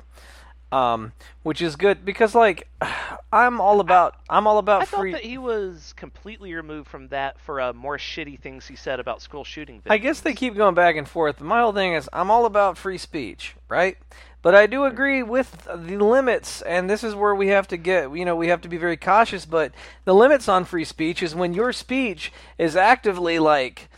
[0.72, 1.12] um,
[1.44, 2.68] which is good because like
[3.32, 5.12] I'm all about I'm all about I thought free.
[5.12, 9.22] that he was completely removed from that for uh, more shitty things he said about
[9.22, 9.92] school shooting victims.
[9.92, 11.40] I guess they keep going back and forth.
[11.40, 13.96] My whole thing is I'm all about free speech, right?
[14.40, 18.16] But I do agree with the limits, and this is where we have to get,
[18.16, 19.44] you know, we have to be very cautious.
[19.44, 19.72] But
[20.04, 23.88] the limits on free speech is when your speech is actively like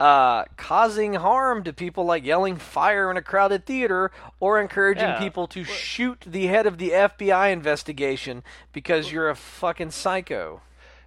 [0.00, 4.10] uh, causing harm to people, like yelling fire in a crowded theater,
[4.40, 5.18] or encouraging Yeah.
[5.18, 10.62] people to shoot the head of the FBI investigation because you're a fucking psycho.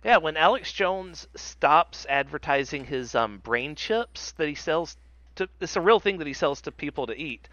[0.05, 4.97] Yeah, when Alex Jones stops advertising his um, brain chips that he sells
[5.37, 7.47] to, it's a real thing that he sells to people to eat.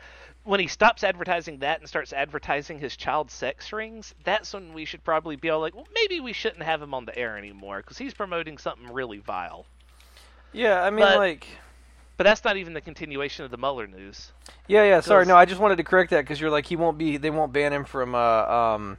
[0.44, 4.84] When he stops advertising that and starts advertising his child sex rings, that's when we
[4.84, 7.78] should probably be all like, well, maybe we shouldn't have him on the air anymore
[7.78, 9.66] because he's promoting something really vile.
[10.52, 11.46] Yeah, I mean, But- like.
[12.16, 14.30] But that's not even the continuation of the Mueller news.
[14.66, 15.00] Yeah, yeah.
[15.00, 15.36] Sorry, no.
[15.36, 17.16] I just wanted to correct that because you're like he won't be.
[17.16, 18.98] They won't ban him from uh um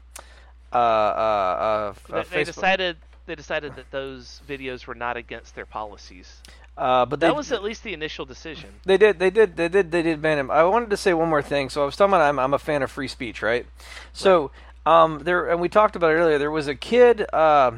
[0.74, 5.68] uh uh, uh, They, they decided they decided that those videos were not against their
[5.68, 6.42] policies.
[6.78, 8.70] Uh, but they, That was at least the initial decision.
[8.86, 10.50] they did they did they did they did ban him.
[10.52, 11.70] I wanted to say one more thing.
[11.70, 13.66] So I was talking about I'm I'm a fan of free speech, right?
[14.14, 14.52] So
[14.86, 16.40] Um, there and we talked about it earlier.
[16.40, 17.72] There was a kid uh,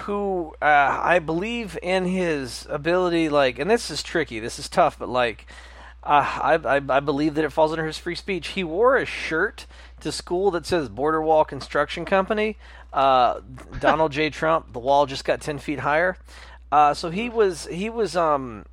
[0.00, 4.40] who uh, I believe in his ability, like, and this is tricky.
[4.40, 5.46] This is tough, but like,
[6.02, 8.48] uh, I, I I believe that it falls under his free speech.
[8.48, 9.66] He wore a shirt
[10.00, 12.56] to school that says Border Wall Construction Company.
[12.92, 13.40] Uh,
[13.80, 14.30] Donald J.
[14.30, 16.16] Trump, the wall just got ten feet higher.
[16.72, 18.64] Uh, so he was he was um,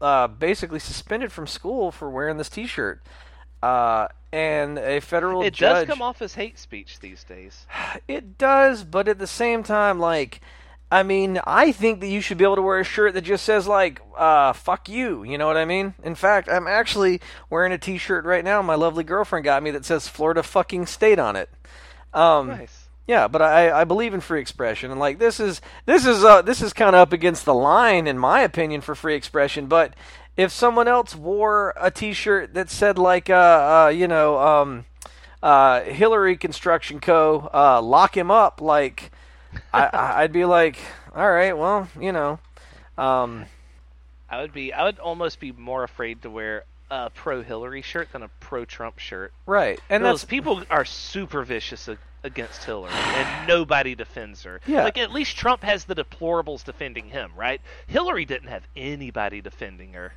[0.00, 3.02] uh, basically suspended from school for wearing this T-shirt.
[3.62, 5.86] Uh, and a federal It judge.
[5.86, 7.66] does come off as hate speech these days.
[8.08, 10.40] It does, but at the same time, like,
[10.90, 13.44] I mean, I think that you should be able to wear a shirt that just
[13.44, 15.94] says like, uh, "fuck you." You know what I mean?
[16.02, 18.62] In fact, I'm actually wearing a T-shirt right now.
[18.62, 21.48] My lovely girlfriend got me that says "Florida fucking State" on it.
[22.14, 22.79] Um, Nice.
[23.06, 26.42] Yeah, but I, I believe in free expression, and like this is this is uh,
[26.42, 29.66] this is kind of up against the line in my opinion for free expression.
[29.66, 29.94] But
[30.36, 33.34] if someone else wore a T-shirt that said like uh,
[33.86, 34.86] uh you know um
[35.42, 37.50] uh Hillary Construction Co.
[37.52, 39.10] uh lock him up, like
[39.72, 39.90] I,
[40.22, 40.78] I'd be like,
[41.14, 42.38] all right, well you know,
[42.96, 43.46] um
[44.30, 44.72] I would be.
[44.72, 48.64] I would almost be more afraid to wear a pro Hillary shirt than a pro
[48.64, 49.32] Trump shirt.
[49.46, 51.88] right, and Those that's people are super vicious
[52.22, 54.60] against Hillary, and nobody defends her.
[54.66, 54.84] Yeah.
[54.84, 57.60] Like at least Trump has the deplorables defending him, right?
[57.86, 60.12] Hillary didn't have anybody defending her,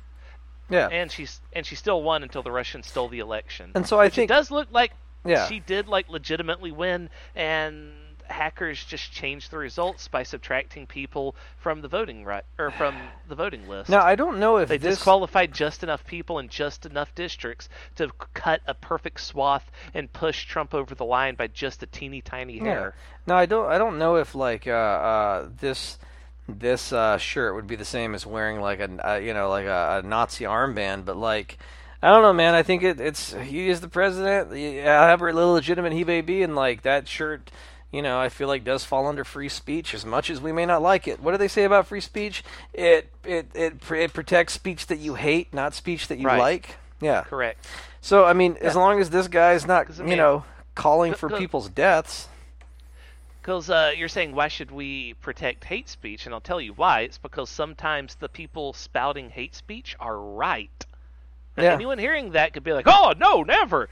[0.68, 0.88] yeah.
[0.88, 3.72] and she's and she still won until the Russians stole the election.
[3.74, 4.92] And so I think- it does look like
[5.24, 5.46] Yeah.
[5.48, 7.92] she did like legitimately win, and
[8.34, 12.96] hackers just change the results by subtracting people from the voting right or from
[13.28, 13.88] the voting list.
[13.88, 17.68] Now I don't know if They this disqualified just enough people in just enough districts
[17.94, 22.20] to cut a perfect swath and push Trump over the line by just a teeny
[22.20, 22.94] tiny hair.
[22.96, 23.22] Yeah.
[23.26, 23.70] Now I don't.
[23.70, 25.98] I don't know if like uh, uh, this
[26.48, 29.66] this uh, shirt would be the same as wearing like a uh, you know like
[29.66, 31.56] a, a Nazi armband, but like
[32.02, 32.54] I don't know, man.
[32.54, 34.50] I think it, it's he is the president.
[34.84, 37.50] However little legitimate he may be, and like that shirt.
[37.94, 40.66] You know, I feel like does fall under free speech as much as we may
[40.66, 41.20] not like it.
[41.20, 42.42] What do they say about free speech?
[42.72, 46.40] It it it, it protects speech that you hate, not speech that you Right.
[46.40, 46.76] like.
[47.00, 47.22] Yeah.
[47.22, 47.64] Correct.
[48.00, 50.42] So I mean, as long as this guy's not, I you know,
[50.74, 52.26] calling for people's deaths.
[53.40, 57.02] Because uh, you're saying why should we protect hate speech, and I'll tell you why.
[57.02, 60.84] It's because sometimes the people spouting hate speech are right.
[61.56, 61.74] Yeah.
[61.74, 63.88] anyone hearing that could be like, "Oh no, never."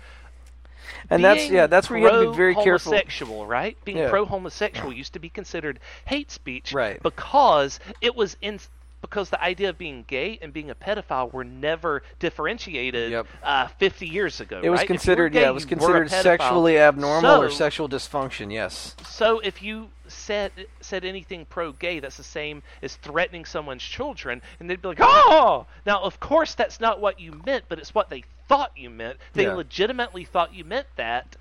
[1.11, 2.93] And that's yeah, that's where you have to be very careful.
[2.93, 3.77] Homosexual, right?
[3.85, 4.11] Being Yeah.
[4.11, 7.03] pro-homosexual used to be considered hate speech, Right.
[7.03, 8.59] Because it was in
[9.03, 13.27] because the idea of being gay and being a pedophile were never differentiated Yep.
[13.43, 14.61] uh, 50 years ago.
[14.63, 14.85] It was right?
[14.85, 17.51] If you were considered gay, yeah, it was you were a considered sexually abnormal or
[17.51, 18.53] sexual dysfunction.
[18.53, 18.97] Yes.
[19.07, 24.71] So if you said said anything pro-gay, that's the same as threatening someone's children, and
[24.71, 28.09] they'd be like, "Oh!" Now, of course, that's not what you meant, but it's what
[28.11, 29.17] they thought you meant.
[29.33, 29.55] They Yeah.
[29.55, 31.37] legitimately thought you meant that.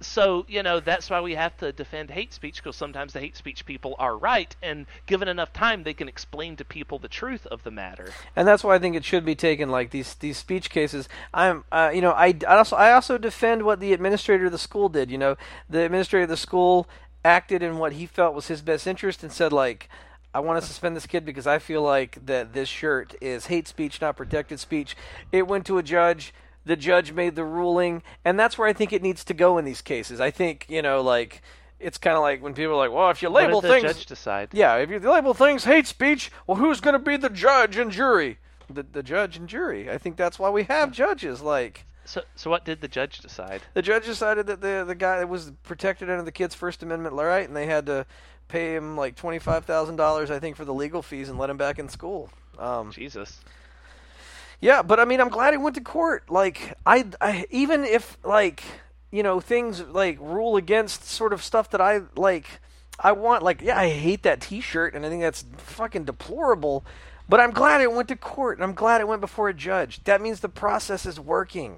[0.00, 3.36] So you know that's why we have to defend hate speech because sometimes the hate
[3.36, 7.46] speech people are right, and given enough time, they can explain to people the truth
[7.46, 8.10] of the matter.
[8.36, 11.08] and that's why I think it should be taken like these these speech cases.
[11.32, 14.58] I'm, uh, you know, I, I also I also defend what the administrator of the
[14.58, 15.10] school did.
[15.10, 15.36] You know,
[15.70, 16.88] the administrator of the school
[17.24, 19.88] acted in what he felt was his best interest and said like.
[20.36, 23.68] I want to suspend this kid because I feel like that this shirt is hate
[23.68, 24.96] speech, not protected speech.
[25.30, 26.34] It went to a judge.
[26.64, 29.64] The judge made the ruling, and that's where I think it needs to go in
[29.64, 30.20] these cases.
[30.20, 31.42] I think you know, like
[31.78, 33.74] it's kind of like when people are like, "Well, if you label what did the
[33.80, 34.48] things, judge decide?
[34.52, 37.90] yeah, if you label things hate speech, well, who's going to be the judge and
[37.90, 38.38] jury?
[38.70, 39.90] The, the judge and jury.
[39.90, 41.42] I think that's why we have judges.
[41.42, 43.60] Like So, so what did the judge decide?
[43.74, 47.46] the judge decided that the the guy was protected under the kid's First Amendment right,
[47.46, 48.06] and they had to
[48.48, 51.50] pay him like twenty five thousand dollars, I think, for the legal fees and let
[51.50, 52.30] him back in school.
[52.58, 53.40] Um, Jesus.
[54.64, 56.30] Yeah, but I mean, I'm glad it went to court.
[56.30, 58.62] Like, I, I even if like
[59.10, 62.46] you know things like rule against sort of stuff that I like,
[62.98, 66.82] I want like yeah, I hate that T-shirt and I think that's fucking deplorable.
[67.28, 70.02] But I'm glad it went to court and I'm glad it went before a judge.
[70.04, 71.76] That means the process is working.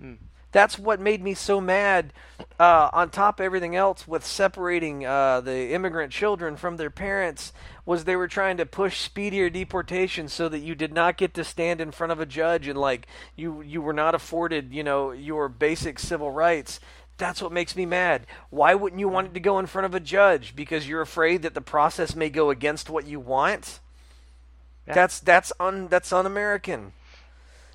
[0.00, 0.14] Hmm.
[0.52, 2.12] That's what made me so mad.
[2.58, 7.52] Uh, on top of everything else, with separating uh, the immigrant children from their parents,
[7.84, 11.44] was they were trying to push speedier deportation so that you did not get to
[11.44, 15.12] stand in front of a judge and like you you were not afforded you know
[15.12, 16.80] your basic civil rights.
[17.18, 18.26] That's what makes me mad.
[18.50, 20.54] Why wouldn't you want it to go in front of a judge?
[20.54, 23.80] Because you're afraid that the process may go against what you want.
[24.86, 24.94] Yeah.
[24.94, 26.92] That's that's un that's un-American.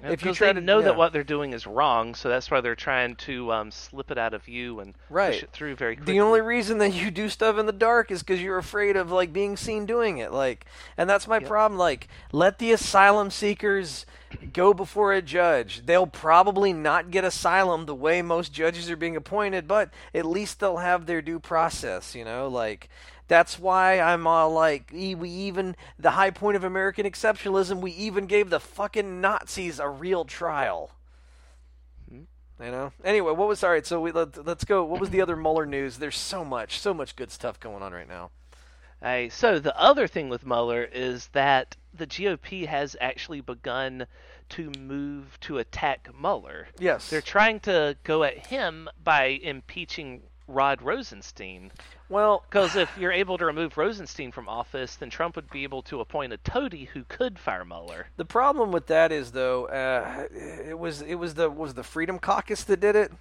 [0.03, 0.85] If you try to know yeah.
[0.85, 4.17] that what they're doing is wrong, so that's why they're trying to um, slip it
[4.17, 5.33] out of you and Right.
[5.33, 6.13] push it through very quickly.
[6.13, 9.11] The only reason that you do stuff in the dark is because you're afraid of
[9.11, 10.31] like being seen doing it.
[10.31, 10.65] Like,
[10.97, 11.47] and that's my Yep.
[11.47, 11.77] problem.
[11.79, 14.05] Like, let the asylum seekers
[14.53, 15.85] go before a judge.
[15.85, 20.59] They'll probably not get asylum the way most judges are being appointed, but at least
[20.59, 22.15] they'll have their due process.
[22.15, 22.89] You know, like.
[23.31, 27.91] That's why I'm all like, e- we even, the high point of American exceptionalism, we
[27.91, 30.91] even gave the fucking Nazis a real trial.
[32.09, 32.23] Hmm.
[32.61, 32.91] You know.
[33.05, 33.87] Anyway, what was all right?
[33.87, 34.83] So we let, let's go.
[34.83, 35.97] What was the other Mueller news?
[35.97, 38.31] There's so much, so much good stuff going on right now.
[39.01, 44.07] Hey, so the other thing with Mueller is that the GOP has actually begun
[44.49, 46.67] to move to attack Mueller.
[46.79, 47.09] Yes.
[47.09, 51.71] They're trying to go at him by impeaching Rod Rosenstein.
[52.11, 55.81] Well, Because if you're able to remove Rosenstein from office, then Trump would be able
[55.83, 58.07] to appoint a toady who could fire Mueller.
[58.17, 62.19] the problem with that is though, uh, it was it was the was the Freedom
[62.19, 63.11] Caucus that did it.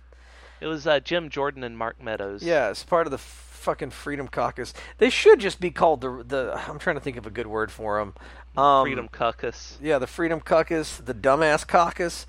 [0.60, 2.42] It was uh, Jim Jordan and Mark Meadows.
[2.42, 4.74] Yeah, it's part of the fucking Freedom Caucus.
[4.98, 6.62] They should just be called the the.
[6.68, 8.14] I'm trying to think of a good word for them.
[8.62, 9.78] Um, Freedom Caucus.
[9.80, 12.26] Yeah, the Freedom Caucus, the Dumbass Caucus.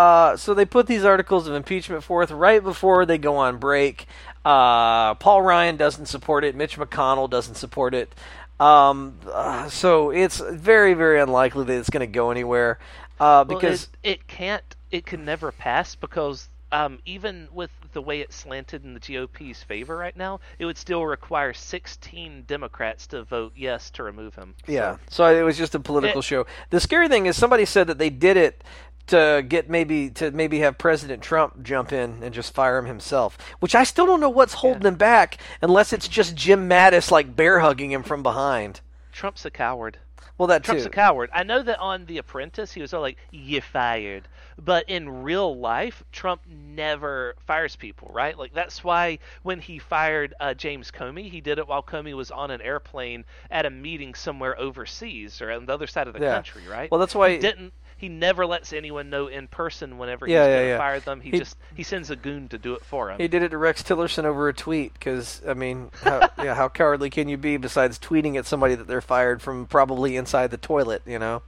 [0.00, 4.06] Uh, so they put these articles of impeachment forth right before they go on break.
[4.46, 6.54] Uh, Paul Ryan doesn't support it.
[6.54, 8.10] Mitch McConnell doesn't support it.
[8.58, 12.78] Um, uh, so it's very, very unlikely that it's going to go anywhere.
[13.18, 18.02] Uh, Well, because it, it can't, it can never pass because um, even with the
[18.02, 23.06] way it's slanted in the GOP's favor right now, it would still require 16 Democrats
[23.08, 24.54] to vote yes to remove him.
[24.66, 24.96] Yeah.
[25.08, 26.46] So it was just a political It- show.
[26.70, 28.62] The scary thing is somebody said that they did it
[29.08, 33.36] to get maybe to maybe have President Trump jump in and just fire him himself,
[33.58, 37.34] which I still don't know what's holding him back unless it's just Jim Mattis like
[37.34, 38.80] bear hugging him from behind.
[39.10, 39.98] Trump's a coward.
[40.38, 40.88] Well, that Trump's too.
[40.88, 41.28] a coward.
[41.34, 44.26] I know that on The Apprentice, he was all like, "You're fired,"
[44.64, 48.36] but in real life, Trump never fires people, right?
[48.38, 52.30] Like that's why when he fired uh, James Comey, he did it while Comey was
[52.30, 56.20] on an airplane at a meeting somewhere overseas or on the other side of the
[56.20, 56.34] Yeah.
[56.34, 56.90] country, right?
[56.90, 57.72] Well, that's why- he didn't.
[57.96, 60.78] He never lets anyone know in person whenever Yeah, he's yeah, going to yeah.
[60.78, 61.20] fire them.
[61.20, 63.18] He, He- just he sends a goon to do it for him.
[63.20, 66.70] He did it to Rex Tillerson over a tweet because I mean, how, yeah, how
[66.70, 70.56] cowardly can you be besides tweeting at somebody that they're fired from probably inside the
[70.56, 71.42] toilet, you know?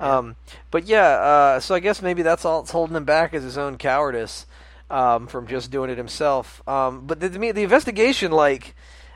[0.00, 0.36] Um,
[0.70, 3.56] but yeah, uh, so I guess maybe that's all that's holding him back is his
[3.56, 4.46] own cowardice
[4.90, 6.66] um, from just doing it himself.
[6.68, 8.74] Um, but the, the, the investigation, like,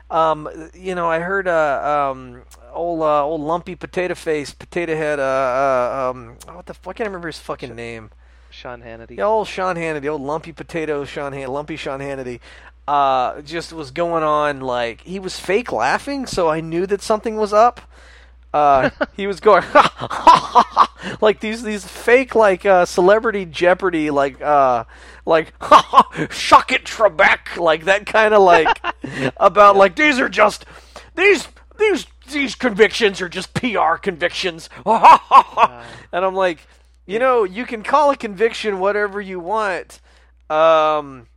[0.09, 2.41] um, you know, I heard uh, um,
[2.73, 5.19] old uh, old lumpy potato face, potato head.
[5.19, 6.95] Uh, uh, um, oh, what the fuck?
[6.95, 8.11] I can't remember his fucking name.
[8.49, 9.17] Sean Hannity.
[9.17, 12.39] Yeah, old Sean Hannity, old lumpy potato Sean Han- lumpy Sean Hannity,
[12.87, 17.37] uh, just was going on like he was fake laughing, so I knew that something
[17.37, 17.81] was up.
[18.53, 19.63] Uh, he was going
[21.21, 24.85] like these these fake like uh, celebrity Jeopardy like uh,
[25.25, 25.53] like
[26.31, 28.83] shuck it Trebek like that kind of like
[29.37, 30.65] about like these are just
[31.15, 31.47] these
[31.77, 34.69] these these convictions are just PR convictions.
[34.85, 36.65] And I'm like
[37.05, 39.99] you know you can call a conviction whatever you want.
[40.49, 41.27] Um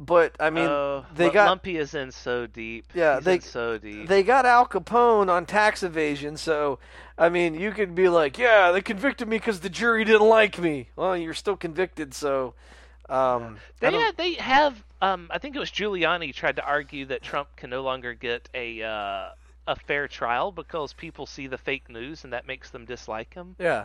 [0.00, 2.86] but I mean Oh, they got Lumpy is in so deep.
[2.94, 4.08] Yeah, He's they- in so deep.
[4.08, 6.78] they got Al Capone on tax evasion, so
[7.16, 10.58] I mean, you could be like, "Yeah, they convicted me because the jury didn't like
[10.58, 12.54] me." Well, you're still convicted, so.
[13.08, 14.82] Um, They, yeah, they have.
[15.02, 18.48] Um, I think it was Giuliani tried to argue that Trump can no longer get
[18.54, 19.28] a uh,
[19.68, 23.54] a fair trial because people see the fake news and that makes them dislike him.
[23.58, 23.84] yeah.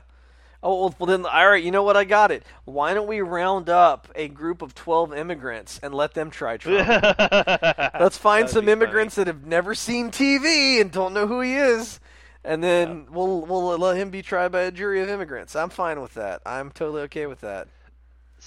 [0.61, 1.63] Oh well, then all right.
[1.63, 1.95] You know what?
[1.95, 2.43] I got it.
[2.65, 6.87] Why don't we round up a group of twelve immigrants and let them try Trump?
[6.87, 12.01] Let's find some immigrants that have never seen TV and don't know who he is,
[12.43, 15.55] and then we'll we'll let him be tried by a jury of immigrants.
[15.55, 16.41] I'm fine with that.
[16.45, 17.69] I'm totally okay with that.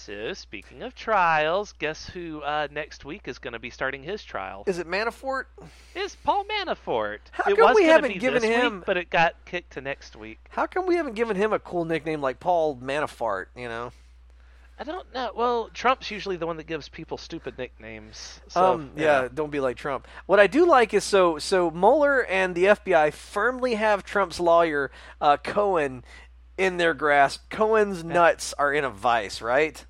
[0.05, 4.24] So, speaking of trials, guess who uh, next week is going to be starting his
[4.24, 4.64] trial?
[4.66, 5.44] Is it Manafort?
[5.94, 7.18] Is Paul Manafort.
[7.30, 10.40] How it come we haven't given him- week, but it got kicked to next week.
[10.48, 13.46] How come we haven't given him a cool nickname like Paul Manafort?
[13.55, 13.92] You know.
[14.76, 15.30] I don't know.
[15.36, 18.40] Well, Trump's usually the one that gives people stupid nicknames.
[18.48, 20.09] So, um, yeah, don't be like Trump.
[20.26, 24.90] What I do like is so so Mueller and the FBI firmly have Trump's lawyer
[25.20, 26.03] uh, Cohen
[26.59, 27.48] in their grasp.
[27.50, 29.86] Cohen's nuts are in a vice, right?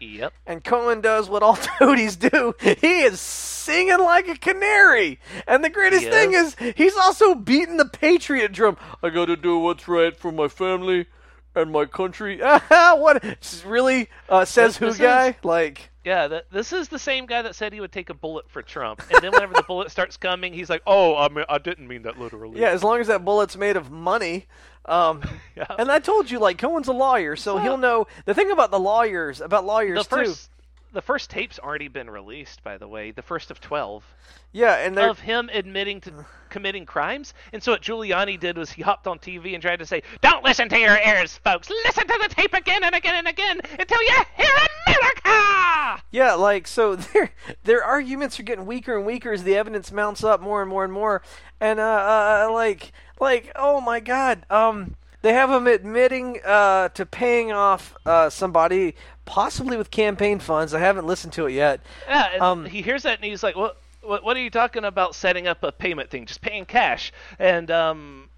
[0.00, 0.32] Yep.
[0.46, 2.54] And Cohen does what all toadies do.
[2.60, 5.18] He is singing like a canary.
[5.46, 6.54] And the greatest He thing is.
[6.60, 8.76] is he's also beating the patriot drum.
[9.02, 11.06] I got to do what's right for my family
[11.54, 12.40] and my country.
[12.68, 13.24] what?
[13.64, 14.08] Really?
[14.28, 15.28] Uh, says This- who this guy?
[15.30, 18.14] is- Like Yeah, th this is the same guy that said he would take a
[18.14, 21.46] bullet for Trump, and then whenever the bullet starts coming, he's like, "Oh, I mean,
[21.48, 24.46] I didn't mean that literally." Yeah, as long as that bullet's made of money.
[24.86, 25.22] Um,
[25.56, 25.66] Yeah.
[25.78, 28.06] And I told you, like Cohen's a lawyer, so he'll know.
[28.24, 30.24] The thing about the lawyers, about lawyers the too.
[30.26, 30.50] first
[30.94, 34.04] the first tape's already been released, by the way, the first of twelve
[34.52, 37.34] Yeah, and they're of him admitting to committing crimes.
[37.52, 40.44] And so what Giuliani did was he hopped on TV and tried to say, "Don't
[40.44, 41.68] listen to your ears, folks.
[41.68, 44.52] Listen to the tape again and again and again until you hear
[44.86, 47.30] America." Yeah, like so their
[47.64, 50.84] their arguments are getting weaker and weaker as the evidence mounts up more and more
[50.84, 51.22] and more.
[51.60, 54.94] And uh, uh like like oh my god, um
[55.24, 58.94] they have him admitting uh to paying off uh somebody
[59.24, 60.74] possibly with campaign funds.
[60.74, 61.80] I haven't listened to it yet.
[62.06, 63.76] Yeah, Um, he hears that and he's like, "What?
[64.02, 64.36] What?
[64.36, 65.14] Are you talking about?
[65.14, 66.26] Setting up a payment thing?
[66.26, 68.28] Just paying cash?" And um,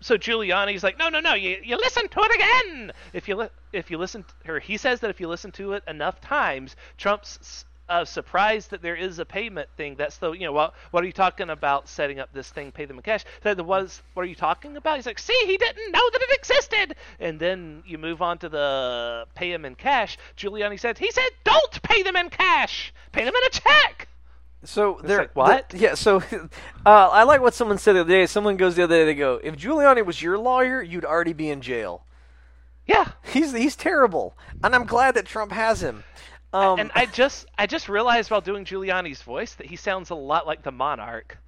[0.00, 1.34] so Giuliani's like, "No, no, no!
[1.34, 2.92] You you listen to it again.
[3.12, 5.82] If you li- if you listen, or he says that if you listen to it
[5.88, 9.94] enough times, Trump's uh, surprised that there is a payment thing.
[9.96, 10.74] That's the you know what?
[10.90, 11.88] What are you talking about?
[11.88, 13.24] Setting up this thing, pay them in cash?
[13.42, 14.96] So the was what are you talking about?
[14.96, 16.96] He's like, see, he didn't know that it existed.
[17.20, 20.18] And then you move on to the pay them in cash.
[20.36, 24.08] Giuliani said he said don't pay them in cash, pay them in a check.
[24.64, 25.68] So they're like, what?
[25.70, 25.94] the- yeah.
[25.94, 26.16] So
[26.86, 28.26] uh, I like what someone said the other day.
[28.26, 29.04] Someone goes the other day.
[29.04, 32.04] They go, "If Giuliani was your lawyer, you'd already be in jail."
[32.86, 33.12] Yeah.
[33.22, 36.04] He's he's terrible, and I'm glad that Trump has him.
[36.52, 40.14] Um, and I just I just realized while doing Giuliani's voice that he sounds a
[40.14, 41.38] lot like the Monarch.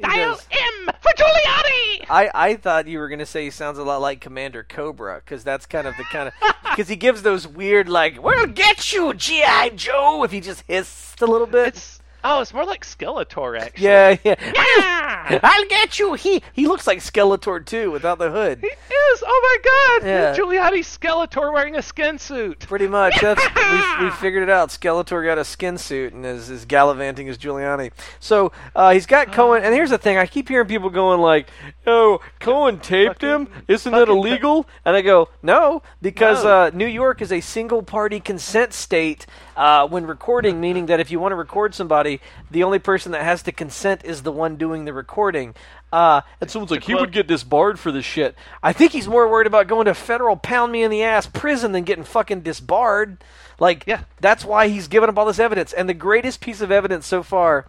[0.00, 0.46] Dial does.
[0.50, 2.06] M for Giuliani.
[2.08, 5.42] I, I thought you were gonna say he sounds a lot like Commander Cobra because
[5.42, 6.34] that's kind of the kind of
[6.70, 11.22] because he gives those weird like "We'll get you, GI Joe" if he just hissed
[11.22, 11.68] a little bit.
[11.68, 13.84] It's oh, it's more like Skeletor actually.
[13.84, 14.34] yeah, yeah.
[14.78, 15.40] Yeah.
[15.42, 16.14] I'll get you.
[16.14, 18.58] He he looks like Skeletor too without the hood.
[18.60, 19.22] He is.
[19.26, 20.08] Oh my God!
[20.08, 20.36] Yeah.
[20.36, 22.60] Giuliani Skeletor wearing a skin suit.
[22.60, 23.20] Pretty much.
[23.20, 23.42] That's
[24.00, 24.68] we, we figured it out.
[24.70, 27.92] Skeletor got a skin suit and is, is gallivanting as Giuliani.
[28.20, 29.62] So uh, he's got Cohen.
[29.64, 31.48] And here's the thing: I keep hearing people going like,
[31.86, 33.48] "Oh, Cohen taped him.
[33.68, 36.50] Isn't that fucking- illegal?" And I go, "No, because No.
[36.50, 41.18] uh, New York is a single-party consent state uh, when recording, meaning that if you
[41.18, 44.84] want to record somebody, the only person that has to consent is the one doing
[44.84, 45.54] the recording."
[45.92, 48.34] Uh, and someone's like, he would get disbarred for this shit.
[48.62, 51.72] I think he's more worried about going to federal pound me in the ass prison
[51.72, 53.18] than getting fucking disbarred.
[53.58, 54.02] Like, Yeah.
[54.20, 55.72] that's why he's giving up all this evidence.
[55.72, 57.66] And the greatest piece of evidence so far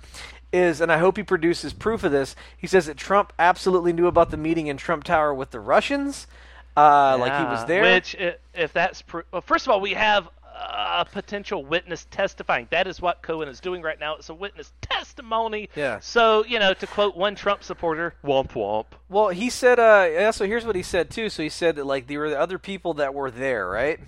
[0.51, 2.35] is, and I hope he produces proof of this.
[2.57, 6.27] He says that Trump absolutely knew about the meeting in Trump Tower with the Russians.
[6.75, 7.81] Uh, like he was there.
[7.81, 8.15] Which,
[8.53, 10.27] if that's pr- well, first of all, we have
[10.57, 12.67] a potential witness testifying.
[12.71, 14.15] That is what Cohen is doing right now.
[14.15, 15.69] It's a witness testimony.
[15.75, 15.99] Yeah.
[15.99, 19.79] So you know, to quote one Trump supporter, "Womp womp." Well, he said.
[19.79, 21.29] Uh, yeah, so here's what he said too.
[21.29, 23.99] So he said that like there were the other people that were there, right?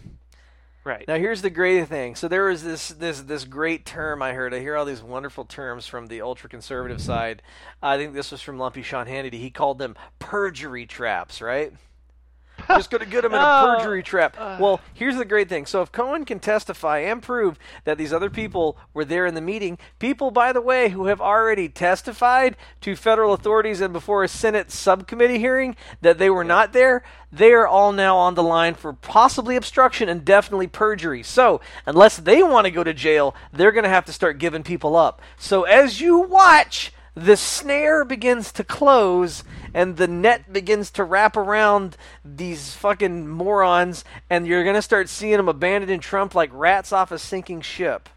[0.83, 1.07] Right.
[1.07, 2.15] Now here's the great thing.
[2.15, 4.53] So there was this this this great term I heard.
[4.53, 7.41] I hear all these wonderful terms from the ultra conservative side.
[7.83, 9.33] I think this was from Lumpy Sean Hannity.
[9.33, 11.73] He called them perjury traps, right?
[12.69, 14.35] Just going to get him in a Oh, perjury trap.
[14.39, 14.57] Uh.
[14.59, 15.65] well, here's the great thing.
[15.65, 19.41] So if Cohen can testify and prove that these other people were there in the
[19.41, 24.27] meeting, people, by the way, who have already testified to federal authorities and before a
[24.27, 28.73] Senate subcommittee hearing that they were not there, they are all now on the line
[28.73, 31.23] for possibly obstruction and definitely perjury.
[31.23, 34.63] So unless they want to go to jail, they're going to have to start giving
[34.63, 35.21] people up.
[35.37, 39.43] So as you watch the snare begins to close
[39.73, 45.09] and the net begins to wrap around these fucking morons and you're going to start
[45.09, 48.07] seeing them abandoning Trump like rats off a sinking ship.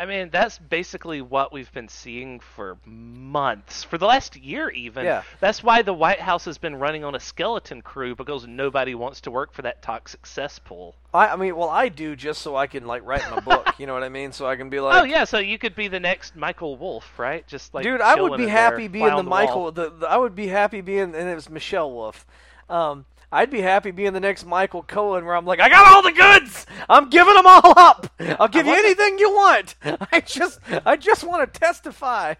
[0.00, 5.04] I mean, that's basically what we've been seeing for months, for the last year even.
[5.04, 5.24] Yeah.
[5.40, 9.20] That's why the White House has been running on a skeleton crew because nobody wants
[9.22, 10.94] to work for that toxic cesspool.
[11.12, 13.86] I, I mean, well, I do just so I can like write my book, you
[13.86, 14.32] know what I mean?
[14.32, 17.18] So I can be like, oh yeah, so you could be the next Michael Wolff,
[17.18, 17.46] right?
[17.46, 19.70] Just like dude, I would be happy there, being the the Michael.
[19.70, 22.26] The, the I would be happy being, and it was Michelle Wolf.
[22.70, 26.02] Um, I'd be happy being the next Michael Cohen, where I'm like, I got all
[26.02, 26.66] the goods.
[26.88, 28.12] I'm giving them all up.
[28.38, 29.76] I'll give you anything you want.
[30.12, 32.34] I just, I just want to testify.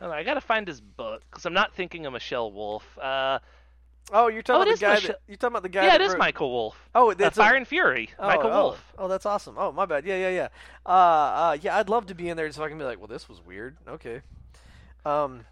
[0.00, 2.84] Oh, I gotta find his book because I'm not thinking of Michelle Wolf.
[2.98, 3.38] Uh,
[4.10, 5.00] Oh, you're talking Oh, about the guy.
[5.08, 5.82] That, you're talking about the guy.
[5.84, 6.88] yeah, that it is wrote- Michael Wolff.
[6.94, 8.08] Oh, Uh, that's Fire a, and Fury.
[8.18, 8.94] oh, Michael oh, Wolf.
[8.96, 9.56] Oh, that's awesome.
[9.58, 10.06] Oh, my bad.
[10.06, 10.48] Yeah, yeah, yeah.
[10.86, 13.06] Uh, uh, yeah, I'd love to be in there so I can be like, well,
[13.06, 13.76] this was weird.
[13.86, 14.22] Okay.
[15.04, 15.44] Um,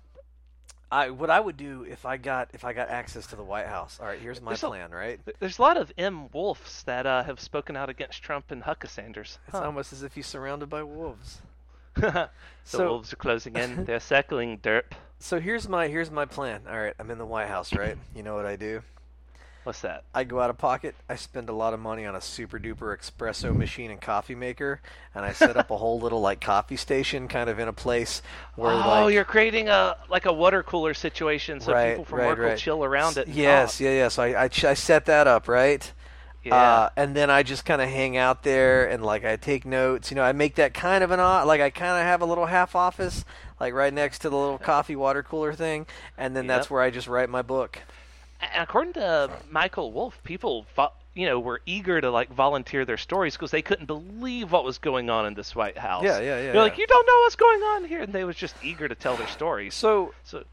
[0.91, 3.67] I what I would do if I got if I got access to the White
[3.67, 3.99] House.
[4.01, 4.91] All right, here's my There's a- plan.
[4.93, 5.19] Right.
[5.41, 6.29] There's a lot of M.
[6.33, 9.39] wolves that uh, have spoken out against Trump and Hucka Sanders.
[9.49, 11.41] It's almost as if he's surrounded by wolves.
[11.95, 12.31] the
[12.65, 13.85] So- wolves are closing in.
[13.87, 14.93] They're circling derp.
[15.19, 16.63] So here's my here's my plan.
[16.69, 17.97] All right, I'm in the White House, right?
[18.15, 18.83] You know what I do?
[19.67, 20.05] What's that?
[20.15, 20.95] I go out of pocket.
[21.09, 24.81] I spend a lot of money on a super duper espresso machine and coffee maker,
[25.13, 28.23] and I set up a whole little like coffee station kind of in a place
[28.55, 32.21] where oh, like you're creating a like a water cooler situation so Right, people from
[32.21, 33.29] right, work will chill around it.
[33.29, 34.09] yes, yeah, yeah.
[34.09, 35.93] So I, I, ch- I set that up right.
[36.45, 36.85] yeah.
[36.85, 40.11] Uh, and then I just kind of hang out there and like I take notes.
[40.13, 42.25] You know, I make that kind of an o- like I kind of have a
[42.27, 43.25] little half office
[43.59, 45.87] like right next to the little coffee water cooler thing,
[46.17, 47.81] and then that's where I just write my book.
[48.41, 50.67] And according to Michael Wolff, people
[51.15, 54.79] you know were eager to like volunteer their stories because they couldn't believe what was
[54.79, 56.05] going on in this White House.
[56.05, 58.37] Yeah, yeah, yeah, They're like, you don't know what's going on here, and they was
[58.37, 59.75] just eager to tell their stories.
[59.75, 60.45] So So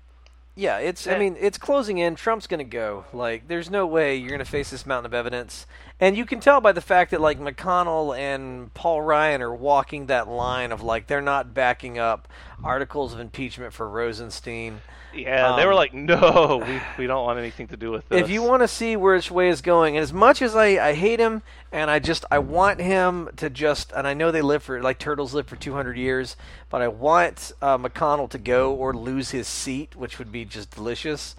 [0.55, 1.07] Yeah, it's.
[1.07, 1.19] I Eh.
[1.19, 2.15] mean, it's closing in.
[2.15, 3.05] Trump's going to go.
[3.11, 5.65] Like, there's no way you're going to face this mountain of evidence,
[6.04, 10.08] and you can tell by the fact that like McConnell and Paul Ryan are walking
[10.08, 12.28] that line of like they're not backing up
[12.62, 14.82] articles of impeachment for Rosenstein.
[15.14, 18.22] yeah, they Um, were like, no, we, we don't want anything to do with this.
[18.22, 20.89] If you want to see where his way is going, and as much as I,
[20.89, 21.41] I hate him,
[21.72, 24.99] and I just I want him to just, and I know they live for like
[24.99, 26.36] turtles live for 200 years,
[26.70, 30.72] but I want uh, McConnell to go or lose his seat, which would be just
[30.72, 31.38] delicious.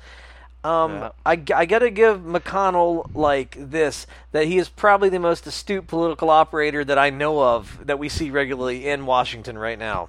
[0.65, 1.11] Um, Yeah.
[1.27, 6.31] I, I gotta give McConnell like this that he is probably the most astute political
[6.31, 10.09] operator that I know of that we see regularly in Washington right now.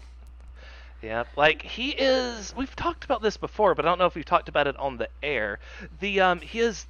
[1.01, 2.55] Yeah, like he is.
[2.55, 4.97] We've talked about this before, but I don't know if we've talked about it on
[4.97, 5.59] the air.
[5.99, 6.87] The um, he is.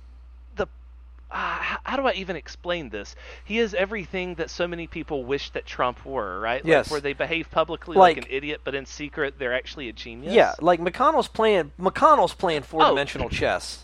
[1.31, 3.15] Uh, how, how do I even explain this?
[3.43, 6.63] He is everything that so many people wish that Trump were, right?
[6.63, 6.91] Like, Yes.
[6.91, 10.33] Where they behave publicly like, Like- an idiot, but in secret they're actually a genius.
[10.33, 13.83] Yeah, like McConnell's playing McConnell's playing four dimensional chess.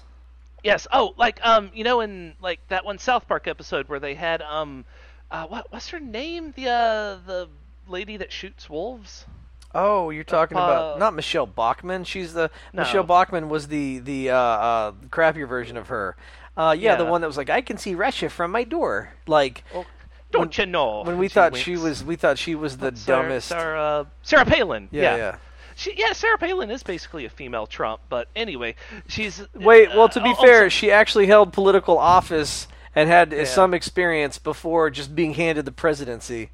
[0.63, 0.87] Yes.
[0.93, 4.43] Oh, like um, you know, in like that one South Park episode where they had
[4.43, 4.85] um,
[5.31, 6.53] uh, what what's her name?
[6.55, 7.49] The uh, the
[7.87, 9.25] lady that shoots wolves.
[9.73, 12.03] Oh, you're talking Uh, about not Michele Bachmann.
[12.03, 12.83] She's the No.
[12.83, 16.15] Michele Bachmann was the the uh, uh, crappier version of her.
[16.61, 19.13] Uh, yeah, the one that was like, I can see Russia from my door.
[19.27, 19.85] Like Oh,
[20.31, 21.01] don't you know?
[21.03, 23.47] when we She thought she was, we thought she was the Sarah, dumbest.
[23.47, 24.87] Sarah, Sarah Palin.
[24.91, 25.35] yeah, yeah.
[25.75, 28.75] She, yeah, Sarah Palin is basically a female Trump, but anyway,
[29.07, 29.41] she's.
[29.55, 33.37] Wait, uh, well, to be also- fair, she actually held political office and had uh,
[33.37, 33.43] Yeah.
[33.45, 36.49] some experience before just being handed the presidency.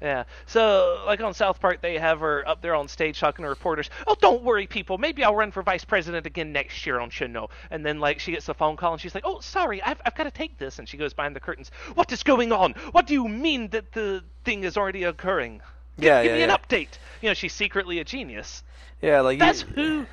[0.00, 0.24] Yeah.
[0.46, 3.90] So, like on South Park, they have her up there on stage talking to reporters.
[4.06, 4.96] Oh, don't worry, people.
[4.96, 7.50] Maybe I'll run for vice president again next year on Chino.
[7.70, 10.14] And then, like, she gets a phone call and she's like, "Oh, sorry, I've I've
[10.14, 11.70] got to take this." And she goes behind the curtains.
[11.94, 12.72] What is going on?
[12.92, 15.62] What do you mean that the thing is already occurring?
[15.96, 16.98] Yeah, Give yeah, me an update.
[17.20, 18.62] You know, she's secretly a genius.
[19.02, 20.06] Yeah, like That's you, who.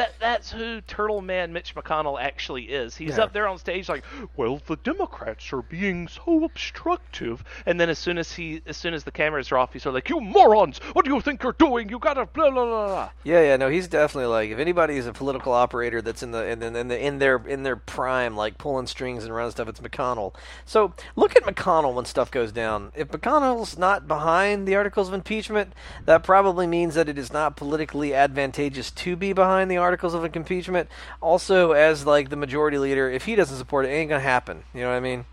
[0.00, 2.96] That that's who Turtle Man Mitch McConnell actually is.
[2.96, 3.24] He's Yeah.
[3.24, 4.02] up there on stage like,
[4.34, 8.94] "Well, the Democrats are being so obstructive," and then as soon as he, as soon
[8.94, 10.78] as the cameras are off, he's sort of like, "You morons!
[10.94, 11.90] What do you think you're doing?
[11.90, 15.06] You gotta blah blah blah." blah." Yeah, yeah, no, he's definitely like if anybody is
[15.06, 18.34] a political operator that's in the in, the, in, the, in their in their prime,
[18.34, 20.34] like pulling strings and running stuff, it's McConnell.
[20.64, 22.90] So look at McConnell when stuff goes down.
[22.96, 25.74] If McConnell's not behind the articles of impeachment,
[26.06, 30.36] that probably means that it is not politically advantageous to be behind the articles of
[30.36, 30.88] impeachment.
[31.20, 34.62] Also, as like the majority leader, if he doesn't support it, it ain't gonna happen.
[34.74, 35.24] You know what I mean?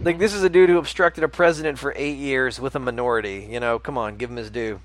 [0.00, 3.48] Like this is a dude who obstructed a president for eight years with a minority.
[3.50, 4.80] You know, come on, give him his due.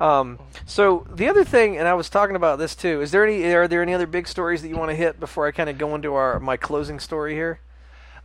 [0.00, 3.00] Um, so the other thing, and I was talking about this too.
[3.00, 3.44] Is there any?
[3.54, 5.78] Are there any other big stories that you want to hit before I kind of
[5.78, 7.60] go into our my closing story here?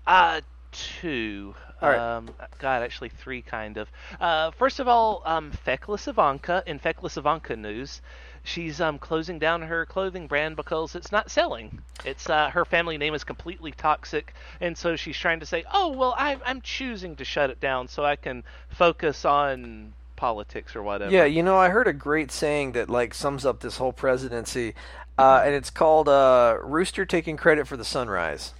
[0.08, 0.42] Uh,
[0.72, 1.54] two.
[1.82, 2.00] All right.
[2.00, 3.90] Um, God, actually three, kind of.
[4.20, 6.64] Uh, first of all, um, Feckless Ivanka.
[6.66, 8.02] In Feckless Ivanka news,
[8.44, 11.82] she's um closing down her clothing brand because it's not selling.
[12.06, 15.90] It's uh, her family name is completely toxic, and so she's trying to say, "Oh,
[15.90, 20.84] well, I, I'm choosing to shut it down so I can focus on politics or
[20.84, 23.94] whatever." Yeah, you know, I heard a great saying that like sums up this whole
[23.94, 24.76] presidency,
[25.18, 28.54] uh, and it's called uh, "Rooster taking credit for the sunrise."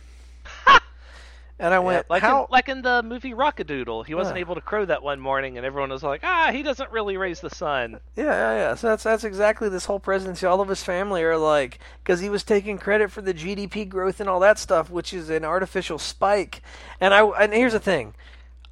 [1.60, 4.42] And I Yeah, went, like "How?" in, like in the movie Rock-a-Doodle, he wasn't Yeah.
[4.42, 7.42] able to crow that one morning, and everyone was like, "Ah, he doesn't really raise
[7.42, 8.76] the sun." Yeah, yeah, yeah.
[8.76, 10.46] So that's that's exactly this whole presidency.
[10.46, 14.22] All of his family are like, because he was taking credit for the GDP growth
[14.22, 16.62] and all that stuff, which is an artificial spike.
[17.02, 18.14] And I and here's the thing,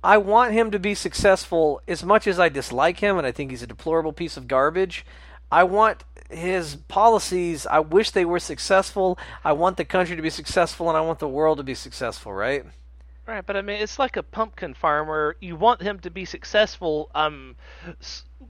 [0.02, 3.52] I want him to be successful as much as I dislike him, and I think
[3.52, 5.06] he's a deplorable piece of garbage.
[5.52, 7.66] I want his policies.
[7.68, 9.18] I wish they were successful.
[9.44, 12.32] I want the country to be successful, and I want the world to be successful.
[12.34, 12.66] Right?
[13.28, 15.36] Right, but I mean, it's like a pumpkin farmer.
[15.42, 17.58] You want him to be successful, um,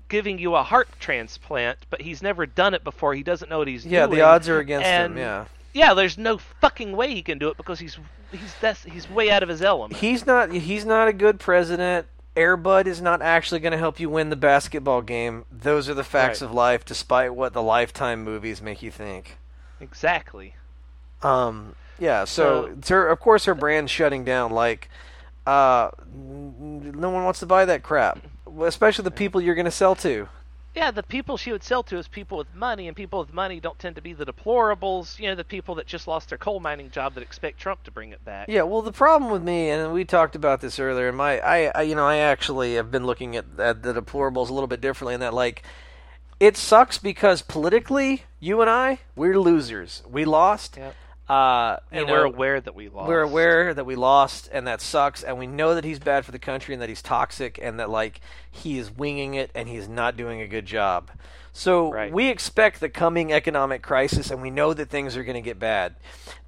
[0.07, 3.15] giving you a heart transplant, but he's never done it before.
[3.15, 4.11] He doesn't know what he's Yeah, doing.
[4.19, 5.17] Yeah, the odds are against him.
[5.17, 5.45] Yeah.
[5.73, 7.97] Yeah, there's no fucking way he can do it because he's
[8.31, 9.99] he's that's he's way out of his element.
[9.99, 10.51] He's not.
[10.51, 12.07] He's not a good president.
[12.35, 15.45] Airbud is not actually going to help you win the basketball game.
[15.51, 16.47] Those are the facts Right.
[16.49, 19.37] of life, despite what the Lifetime movies make you think.
[19.79, 20.53] exactly.
[21.23, 24.51] Um, Yeah, so, So- her, of course her brand's shutting down.
[24.51, 24.89] Like,
[25.45, 28.19] uh, no one wants to buy that crap,
[28.61, 30.27] especially the people you're going to sell to.
[30.75, 33.59] Yeah, the people she would sell to is people with money, and people with money
[33.59, 35.17] don't tend to be the deplorables.
[35.17, 37.91] You know, the people that just lost their coal mining job that expect Trump to
[37.91, 38.47] bring it back.
[38.47, 41.71] Yeah, well, the problem with me, and we talked about this earlier, and my, I,
[41.73, 44.79] I, you know, I actually have been looking at, at the deplorables a little bit
[44.79, 45.63] differently in that, like,
[46.39, 50.03] it sucks because politically, you and I, we're losers.
[50.07, 50.77] We lost.
[50.77, 50.93] Yep.
[51.29, 53.07] Uh, And know, we're aware that we lost.
[53.07, 56.31] We're aware that we lost, and that sucks, and we know that he's bad for
[56.31, 59.89] the country, and that he's toxic, and that like he is winging it, and he's
[59.89, 61.11] not doing a good job.
[61.51, 62.13] So Right.
[62.13, 65.59] we expect the coming economic crisis, and we know that things are going to get
[65.59, 65.95] bad.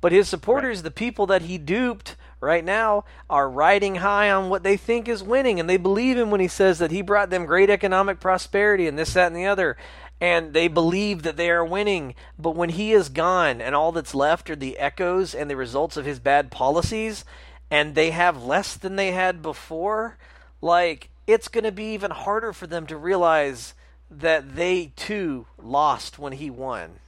[0.01, 4.63] But his supporters, the people that he duped right now, are riding high on what
[4.63, 7.45] they think is winning, and they believe him when he says that he brought them
[7.45, 9.75] great economic prosperity and this, that, and the other.
[10.21, 14.13] And they believe that they are winning, but when he is gone and all that's
[14.13, 17.23] left are the echoes and the results of his bad policies,
[17.71, 20.17] and they have less than they had before,
[20.61, 23.73] like it's going to be even harder for them to realize
[24.11, 26.99] that they too lost when he won.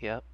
[0.00, 0.24] Yep.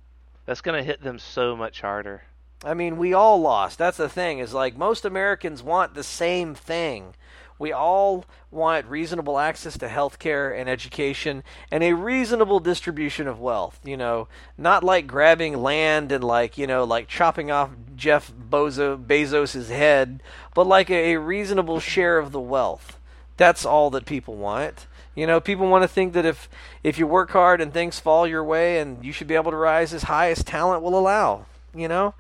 [0.47, 2.23] That's going to hit them so much harder.
[2.65, 3.79] I mean, we all lost.
[3.79, 7.15] That's the thing is like most Americans want the same thing.
[7.59, 13.41] We all want reasonable access to health care and education and a reasonable distribution of
[13.41, 18.33] wealth, you know, not like grabbing land and like, you know, like chopping off Jeff
[18.33, 20.23] Bozo Bezos's head,
[20.55, 22.99] but like a, a reasonable share of the wealth.
[23.37, 24.87] That's all that people want.
[25.15, 26.49] You know, people want to think that if
[26.85, 29.57] if you work hard and things fall your way and you should be able to
[29.57, 32.15] rise as high as talent will allow, you know?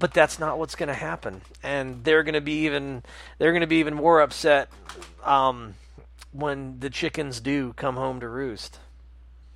[0.00, 3.02] But that's not what's going to happen and they're going to be even
[3.38, 4.68] they're going to be even more upset
[5.24, 5.74] um,
[6.32, 8.80] when the chickens do come home to roost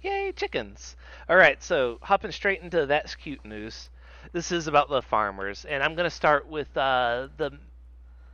[0.05, 0.97] Yay, chickens!
[1.31, 3.89] All right, so hopping straight into that's cute news.
[4.33, 7.59] This is about the farmers, and I'm going to start with uh, the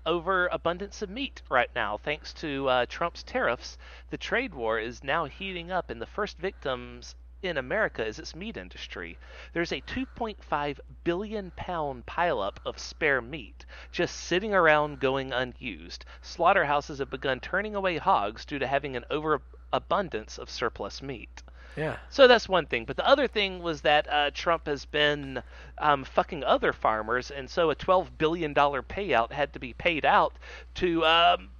[0.04, 1.96] overabundance of meat right now.
[1.96, 3.78] Thanks to uh, Trump's tariffs,
[4.10, 8.34] the trade war is now heating up, and the first victims in America is its
[8.34, 9.18] meat industry.
[9.52, 16.04] There's a 2.5 billion pound pileup of spare meat just sitting around going unused.
[16.20, 21.42] Slaughterhouses have begun turning away hogs due to having an overabundance of surplus meat.
[21.76, 22.84] yeah So that's one thing.
[22.84, 25.42] But the other thing was that uh, Trump has been
[25.78, 30.34] um, fucking other farmers, and so a $12 billion payout had to be paid out
[30.74, 31.50] to um,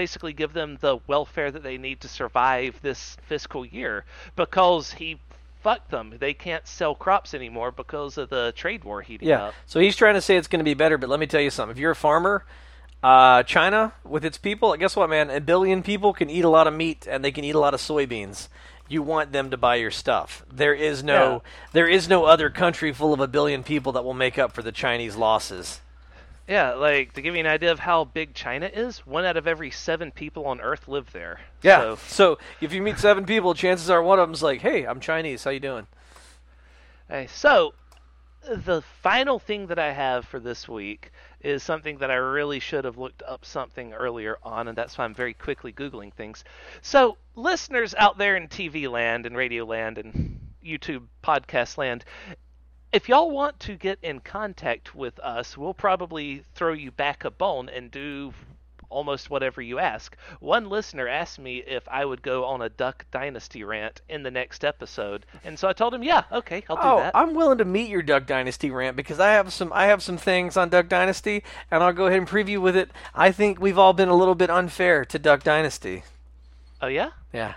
[0.00, 5.18] basically give them the welfare that they need to survive this fiscal year because he
[5.62, 6.14] fucked them.
[6.18, 9.54] They can't sell crops anymore because of the trade war heating yeah up.
[9.66, 11.50] so he's trying to say it's going to be better but let me tell you
[11.50, 12.44] something if you're a farmer
[13.02, 16.66] uh, china with its people guess what man a billion people can eat a lot
[16.66, 18.48] of meat and they can eat a lot of soybeans
[18.88, 21.50] you want them to buy your stuff there is no Yeah.
[21.72, 24.62] there is no other country full of a billion people that will make up for
[24.62, 25.80] the chinese losses
[26.50, 29.46] Yeah, like to give you an idea of how big China is, one out of
[29.46, 31.38] every seven people on Earth live there.
[31.62, 31.78] Yeah.
[31.78, 34.98] So, So, if you meet seven people, chances are one of them's like, "Hey, I'm
[34.98, 35.44] Chinese.
[35.44, 35.86] How you doing?"
[37.08, 37.74] Okay, so
[38.48, 42.84] the final thing that I have for this week is something that I really should
[42.84, 46.42] have looked up something earlier on, and that's why I'm very quickly Googling things.
[46.82, 52.04] So, listeners out there in TV land and radio land and YouTube podcast land,
[52.92, 57.30] if y'all want to get in contact with us, we'll probably throw you back a
[57.30, 58.32] bone and do
[58.88, 60.16] almost whatever you ask.
[60.40, 64.32] One listener asked me if I would go on a Duck Dynasty rant in the
[64.32, 67.58] next episode, and so I told him, "Yeah, okay, I'll do Oh, that." I'm willing
[67.58, 70.70] to meet your Duck Dynasty rant because I have some I have some things on
[70.70, 72.90] Duck Dynasty, and I'll go ahead and preview with it.
[73.14, 76.02] I think we've all been a little bit unfair to Duck Dynasty.
[76.82, 77.54] Oh yeah, Yeah.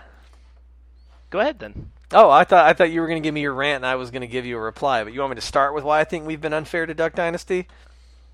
[1.30, 1.90] go ahead then.
[2.14, 3.96] Oh, I thought I thought you were going to give me your rant, and I
[3.96, 5.04] was going to give you a reply.
[5.04, 7.14] But you want me to start with why I think we've been unfair to Duck
[7.14, 7.66] Dynasty?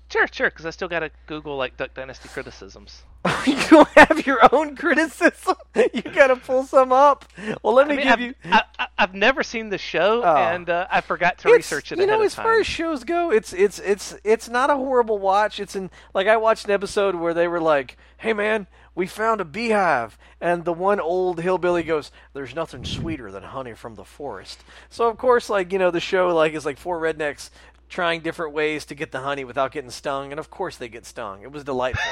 [0.09, 3.03] Sure, sure, because I still got to Google like Duck Dynasty criticisms.
[3.45, 5.55] you have your own criticism.
[5.93, 7.23] you got to pull some up.
[7.63, 8.33] Well, let me I mean, give I've, you.
[8.79, 10.35] I, I've never seen the show, Oh.
[10.35, 13.31] and uh, I forgot to It's- research it You know, as far as shows go,
[13.31, 15.59] it's it's it's it's not a horrible watch.
[15.59, 19.41] It's in like I watched an episode where they were like, "Hey man, we found
[19.41, 24.05] a beehive," and the one old hillbilly goes, "There's nothing sweeter than honey from the
[24.05, 27.49] forest." So of course, like you know, the show like is like four rednecks
[27.89, 31.05] trying different ways to get the honey without getting stung, and of course they get
[31.05, 31.41] stung.
[31.43, 32.11] It was delightful.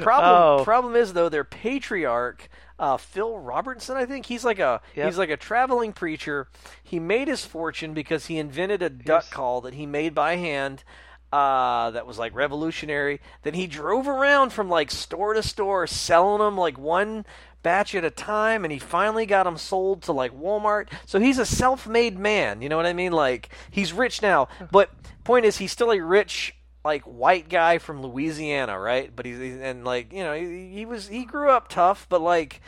[0.00, 0.64] problem Oh.
[0.64, 2.48] problem is though their patriarch
[2.78, 5.06] uh, Phil Robertson I think he's like a Yep.
[5.06, 6.48] he's like a traveling preacher
[6.82, 10.84] he made his fortune because he invented a duck call that he made by hand
[11.32, 16.40] uh, that was like revolutionary then he drove around from like store to store selling
[16.40, 17.24] them like one
[17.62, 20.88] batch at a time, and he finally got them sold to like Walmart.
[21.06, 22.62] So he's a self-made man.
[22.62, 23.12] You know what I mean?
[23.12, 24.90] Like he's rich now, but
[25.24, 26.54] point is, he's still a rich
[26.84, 29.14] like white guy from Louisiana, right?
[29.14, 32.60] But he's and like you know he, he was he grew up tough, but like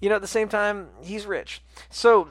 [0.00, 1.62] you know at the same time he's rich.
[1.90, 2.28] So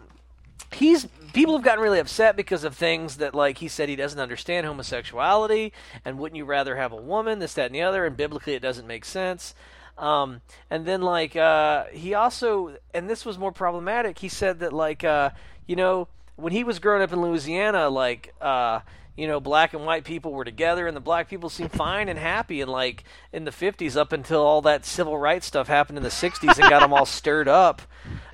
[0.74, 4.20] he's people have gotten really upset because of things that like he said he doesn't
[4.20, 5.72] understand homosexuality
[6.04, 8.62] and wouldn't you rather have a woman this that and the other and biblically it
[8.62, 9.54] doesn't make sense
[9.98, 14.74] um, and then like uh, he also and this was more problematic he said that
[14.74, 15.30] like uh,
[15.68, 18.80] you know when he was growing up in louisiana like uh,
[19.16, 22.18] you know, black and white people were together, and the black people seemed fine and
[22.18, 23.04] happy, and like
[23.34, 26.70] in the '50s, up until all that civil rights stuff happened in the '60s and
[26.70, 27.82] got them all stirred up.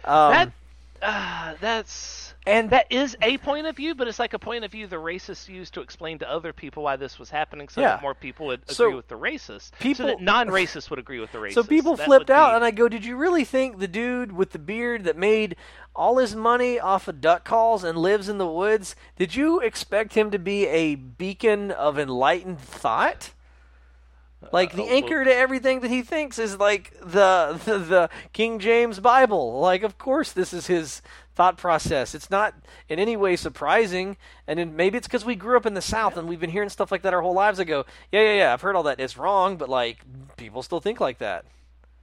[0.05, 0.51] Um, that
[1.01, 4.71] uh, that's and that is a point of view, but it's like a point of
[4.71, 7.89] view the racists used to explain to other people why this was happening, so Yeah.
[7.89, 9.71] that more people would agree So, with the racists.
[9.79, 11.53] people- so that non-racists would agree with the racists.
[11.53, 14.31] So people That flipped out, be- and I go, "Did you really think the dude
[14.31, 15.55] with the beard that made
[15.95, 18.95] all his money off of duck calls and lives in the woods?
[19.17, 23.31] Did you expect him to be a beacon of enlightened thought?"
[24.53, 28.59] Like the Uh, anchor to everything that he thinks is like the, the the King
[28.59, 29.59] James Bible.
[29.59, 31.01] Like, of course, this is his
[31.37, 32.15] thought process.
[32.15, 32.55] It's not
[32.89, 34.17] in any way surprising,
[34.47, 36.69] and then maybe it's because we grew up in the South and we've been hearing
[36.69, 37.59] stuff like that our whole lives.
[37.59, 37.85] ago.
[38.11, 38.99] yeah, yeah, yeah, I've heard all that.
[38.99, 39.99] It's wrong, but like
[40.35, 41.45] people still think like that.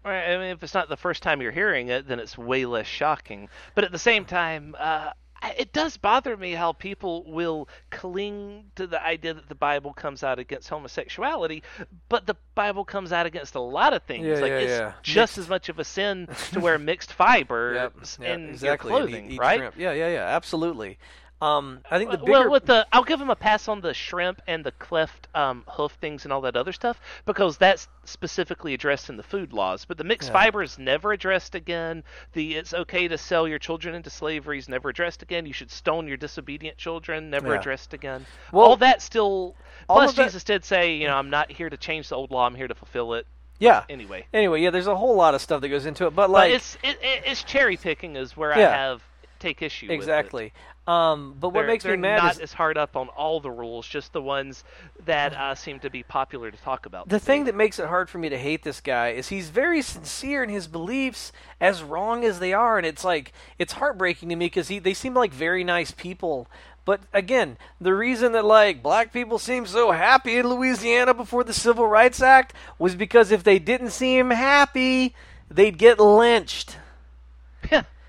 [0.05, 2.65] Right, I mean, if it's not the first time you're hearing it, then it's way
[2.65, 3.49] less shocking.
[3.75, 5.11] But at the same time, uh,
[5.57, 10.23] it does bother me how people will cling to the idea that the Bible comes
[10.23, 11.63] out against homosexuality,
[12.09, 14.27] but the Bible comes out against a lot of things.
[14.27, 14.93] Yeah, like yeah, it's yeah.
[15.03, 18.91] just as much of a sin to wear mixed fibers yeah, in exactly.
[18.91, 19.59] your and clothing, eat- eat right?
[19.59, 19.77] shrimp.
[19.79, 20.99] Yeah, yeah, yeah, absolutely.
[21.45, 23.93] Um, I think the bigger Well, with the, I'll give him a pass on the
[23.93, 28.73] shrimp and the cleft um, hoof things and all that other stuff because that's specifically
[28.73, 29.85] addressed in the food laws.
[29.85, 30.33] But the mixed Yeah.
[30.35, 32.03] fiber is never addressed again.
[32.33, 35.45] The it's okay to sell your children into slavery is never addressed again.
[35.45, 37.61] You should stone your disobedient children, never Yeah.
[37.61, 38.25] addressed again.
[38.53, 39.55] Well, all that still.
[39.89, 42.31] all Plus, that- Jesus did say, you know, I'm not here to change the old
[42.31, 42.47] law.
[42.47, 43.27] I'm here to fulfill it.
[43.59, 43.85] yeah.
[43.91, 46.31] Anyway, Anyway, yeah, there's a whole lot of stuff that goes into it, but but
[46.31, 48.69] like it's it, it, it's cherry picking is where Yeah.
[48.71, 49.03] I have
[49.41, 50.53] take issue with exactly.
[50.87, 53.51] Um, but what They're- makes me mad not is as hard up on all the
[53.51, 54.65] rules, just the ones
[55.07, 57.09] that uh, seem to be popular to talk about.
[57.09, 59.81] the thing that makes it hard for me to hate this guy is he's very
[59.81, 64.37] sincere in his beliefs, as wrong as they are, and it's like it's heartbreaking to
[64.37, 66.49] me because they seem like very nice people.
[66.85, 71.55] But again, the reason that like black people seem so happy in Louisiana before the
[71.55, 75.15] Civil Rights Act was because if they didn't seem happy,
[75.51, 76.77] they'd get lynched.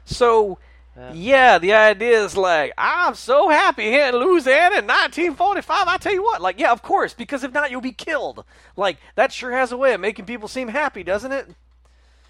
[0.07, 0.59] So,
[1.13, 1.57] yeah.
[1.57, 5.87] the idea is like, I'm so happy here in Louisiana in 1945.
[5.87, 8.43] I tell you what, like, yeah, of course, because if not, you'll be killed.
[8.75, 11.49] Like, that sure has a way of making people seem happy, doesn't it?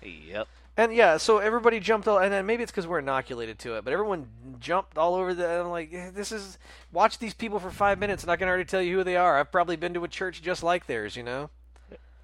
[0.01, 0.47] Yep.
[0.77, 3.85] And yeah, so everybody jumped all, and then maybe it's because we're inoculated to it,
[3.85, 4.27] but everyone
[4.59, 5.47] jumped all over the.
[5.47, 6.57] I'm like, this is
[6.91, 9.39] watch these people for five minutes, and I can already tell you who they are.
[9.39, 11.49] I've probably been to a church just like theirs, you know.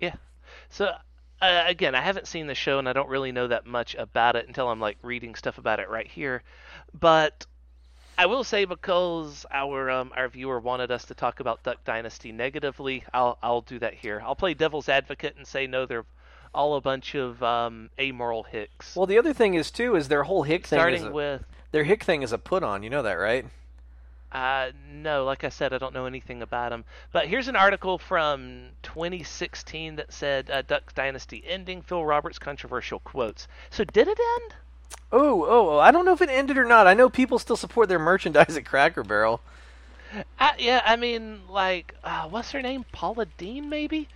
[0.01, 0.15] Yeah.
[0.69, 0.91] So
[1.41, 4.35] uh, again, I haven't seen the show, and I don't really know that much about
[4.35, 6.43] it until I'm like reading stuff about it right here.
[6.99, 7.45] But
[8.17, 12.31] I will say because our um, our viewer wanted us to talk about Duck Dynasty
[12.31, 14.21] negatively, I'll I'll do that here.
[14.23, 16.05] I'll play devil's advocate and say no, they're
[16.53, 18.95] all a bunch of um, amoral hicks.
[18.95, 20.77] Well, the other thing is too is their whole hick thing.
[20.77, 22.83] Starting a- with their hick thing is a put on.
[22.83, 23.45] You know that, right?
[24.31, 26.85] Uh, no, like I said, I don't know anything about him.
[27.11, 31.81] But here's an article from 2016 that said uh, Duck Dynasty ending.
[31.81, 33.47] Phil Robertson controversial quotes.
[33.69, 34.55] So did it end?
[35.11, 36.87] Oh, oh, oh, I don't know if it ended or not.
[36.87, 39.41] I know people still support their merchandise at Cracker Barrel.
[40.39, 42.85] I, yeah, I mean, like, uh, what's her name?
[42.91, 44.07] Paula Deen, maybe.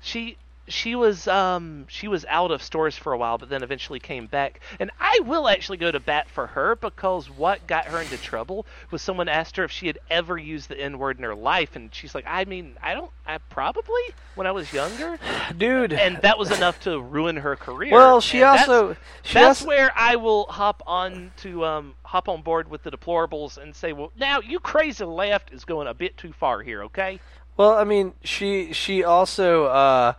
[0.00, 0.36] She
[0.68, 4.26] she was um she was out of stores for a while, but then eventually came
[4.26, 4.60] back.
[4.78, 8.66] And I will actually go to bat for her because what got her into trouble
[8.90, 11.76] was someone asked her if she had ever used the N word in her life,
[11.76, 14.00] and she's like, I mean, I don't, I probably
[14.34, 15.18] when I was younger,
[15.56, 15.92] Dude.
[15.92, 17.92] and that was enough to ruin her career.
[17.92, 21.94] well, she And that's- also she that's also, where I will hop on to um,
[22.04, 25.88] hop on board with the deplorables and say, well, now you crazy left is going
[25.88, 27.18] a bit too far here, okay?
[27.56, 30.12] Well, I mean, she she also uh,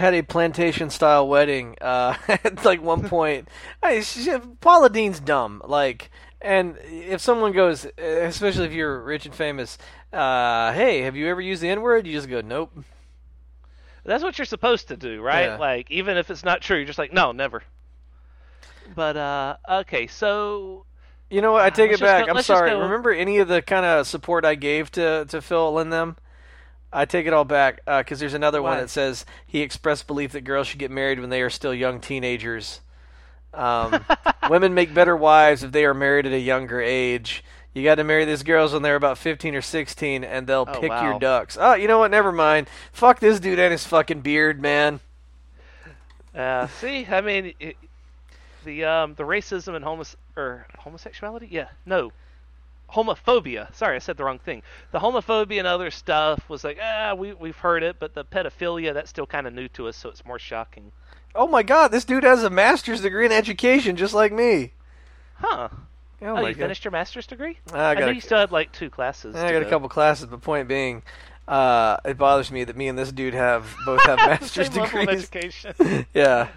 [0.00, 3.48] had a plantation style wedding uh, at like one point.
[3.82, 4.30] I, she,
[4.60, 5.62] Paula Deen's dumb.
[5.64, 9.78] Like, and if someone goes, especially if you're rich and famous,
[10.12, 12.06] uh, hey, have you ever used the N word?
[12.06, 12.72] You just go, nope.
[14.04, 15.44] That's what you're supposed to do, right?
[15.46, 15.56] Yeah.
[15.58, 17.62] Like, even if it's not true, you're just like, no, never.
[18.94, 20.84] But uh, okay, so
[21.28, 21.62] You know what?
[21.62, 22.26] I take it back.
[22.26, 22.74] go- I'm sorry.
[22.74, 26.16] Remember any of the kind of support I gave to to Phil and them?
[26.92, 30.42] I take it all back because there's another one that says he expressed belief that
[30.42, 32.80] girls should get married when they are still young teenagers.
[33.54, 34.04] Um,
[34.50, 37.44] women make better wives if they are married at a younger age.
[37.72, 40.80] You got to marry these girls when they're about 15 or 16, and they'll Oh,
[40.80, 41.04] pick wow.
[41.10, 41.56] your ducks.
[41.60, 42.10] Oh, you know what?
[42.10, 42.68] Never mind.
[42.92, 44.98] Fuck this dude and his fucking beard, man.
[46.34, 47.76] Uh, see, I mean, it,
[48.64, 52.12] the um, the racism and homos or homosexuality, yeah, no,
[52.94, 53.74] homophobia.
[53.74, 54.62] Sorry, I said the wrong thing.
[54.92, 58.94] The homophobia and other stuff was like, ah, we we've heard it, but the pedophilia
[58.94, 60.92] that's still kind of new to us, so it's more shocking.
[61.34, 64.72] Oh my god, this dude has a master's degree in education just like me.
[65.34, 65.68] Huh?
[65.72, 65.76] Oh,
[66.22, 66.56] Oh, you god.
[66.64, 67.58] finished your master's degree?
[67.72, 69.34] I I, got know a- you still had like two classes.
[69.36, 71.02] I got a couple classes, but point being,
[71.48, 75.00] uh, it bothers me that me and this dude have both have master's Same level
[75.00, 75.22] of degrees.
[75.64, 76.06] education.
[76.14, 76.48] yeah.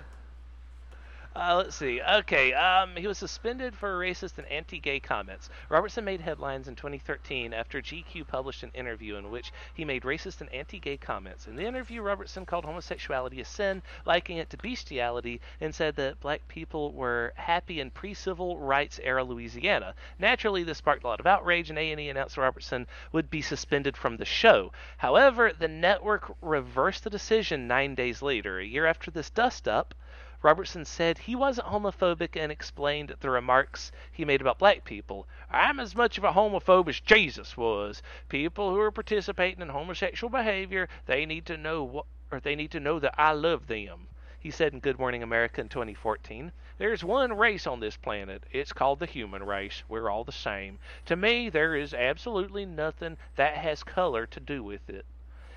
[1.35, 1.99] Uh, let's see.
[1.99, 5.49] Okay, um, he was suspended for racist and anti-gay comments.
[5.67, 10.41] Robertson made headlines in 2013 after GQ published an interview in which he made racist
[10.41, 11.47] and anti-gay comments.
[11.47, 16.19] In the interview, Robertson called homosexuality a sin, likening it to bestiality, and said that
[16.19, 19.95] black people were happy in pre-civil rights era Louisiana.
[20.19, 24.17] Naturally, this sparked a lot of outrage, and A&E announced Robertson would be suspended from
[24.17, 24.71] the show.
[24.97, 28.59] However, the network reversed the decision nine days later.
[28.59, 29.95] A year after this dust-up,
[30.43, 35.25] Robertson said he wasn't homophobic and explained the remarks he made about black people.
[35.49, 38.03] I'm as much of a homophobe as Jesus was.
[38.27, 42.71] People who are participating in homosexual behavior, they need to know what or they need
[42.71, 44.07] to know that I love them.
[44.37, 48.43] He said in Good Morning America in 2014, There's one race on this planet.
[48.51, 49.83] It's called the human race.
[49.87, 50.79] We're all the same.
[51.05, 55.05] To me, there is absolutely nothing that has color to do with it.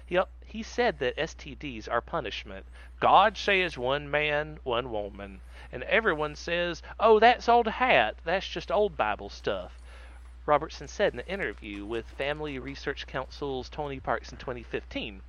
[0.07, 2.64] He, he said that STDs are punishment.
[3.00, 5.40] God says one man, one woman.
[5.72, 8.16] And everyone says, oh, that's old hat.
[8.24, 9.80] That's just old Bible stuff.
[10.46, 15.22] Robertson said in an interview with Family Research Council's Tony Perkins in 2015.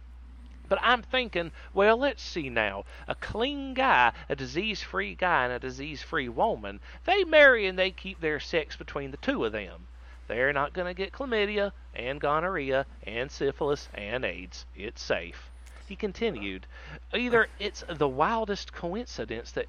[0.70, 2.86] But I'm thinking, well, let's see now.
[3.08, 7.80] A clean guy, a disease free guy, and a disease free woman, they marry and
[7.80, 9.88] they keep their sex between the two of them.
[10.28, 14.66] They're not going to get chlamydia and gonorrhea and syphilis and AIDS.
[14.76, 15.50] It's safe.
[15.88, 16.68] He continued,
[17.14, 19.68] either it's the wildest coincidence that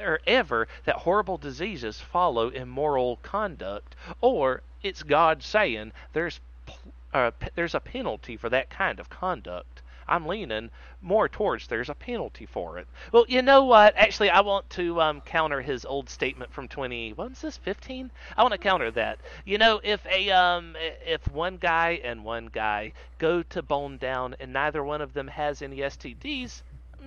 [0.00, 6.78] or ever that horrible diseases follow immoral conduct, or it's God saying there's pl-
[7.12, 9.81] uh, p- there's a penalty for that kind of conduct.
[10.08, 12.86] I'm leaning more towards there's a penalty for it.
[13.12, 13.96] Well, you know what?
[13.96, 17.12] Actually, I want to um, counter his old statement from 20.
[17.14, 17.56] What was this?
[17.56, 18.10] 15?
[18.36, 19.18] I want to counter that.
[19.44, 20.76] You know, if a um,
[21.06, 25.28] if one guy and one guy go to bone down and neither one of them
[25.28, 26.62] has any STDs,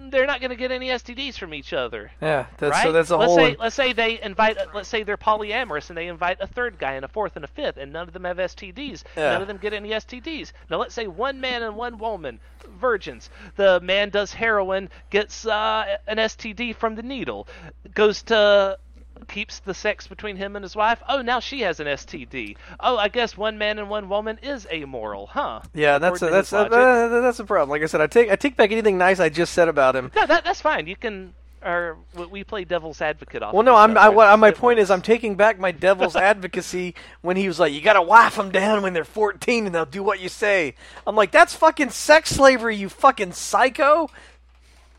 [0.09, 2.45] they're not going to get any STDs from each other Yeah.
[2.57, 2.83] That's, right?
[2.83, 3.37] So that's a let's whole.
[3.37, 6.93] say let's say they invite let's say they're polyamorous and they invite a third guy
[6.93, 9.03] and a fourth and a fifth and none of them have STDs.
[9.15, 9.31] Yeah.
[9.31, 10.51] None of them get any STDs.
[10.69, 12.39] Now let's say one man and one woman,
[12.79, 13.29] virgins.
[13.55, 17.47] The man does heroin, gets uh, an STD from the needle,
[17.93, 18.77] goes to
[19.26, 21.01] keeps the sex between him and his wife.
[21.07, 22.57] Oh, now she has an STD.
[22.80, 25.61] Oh, I guess one man and one woman is amoral, huh?
[25.73, 27.69] yeah, that's a, that's a, uh, that's a problem.
[27.69, 30.11] Like I said, I take I take back anything nice I just said about him.
[30.15, 30.88] No, that, that's fine.
[30.88, 31.34] You can.
[31.63, 31.97] Or
[32.30, 33.51] we- play devil's advocate off.
[33.51, 33.97] Well, no, I'm.
[33.97, 34.91] I, what, my point is.
[34.91, 38.51] I'm taking back my devil's advocacy when he was like, "You got to wife them
[38.51, 40.76] down when they're 14, and they'll do what you say."
[41.07, 44.11] I'm like, "That's fucking sex slavery, you fucking psycho."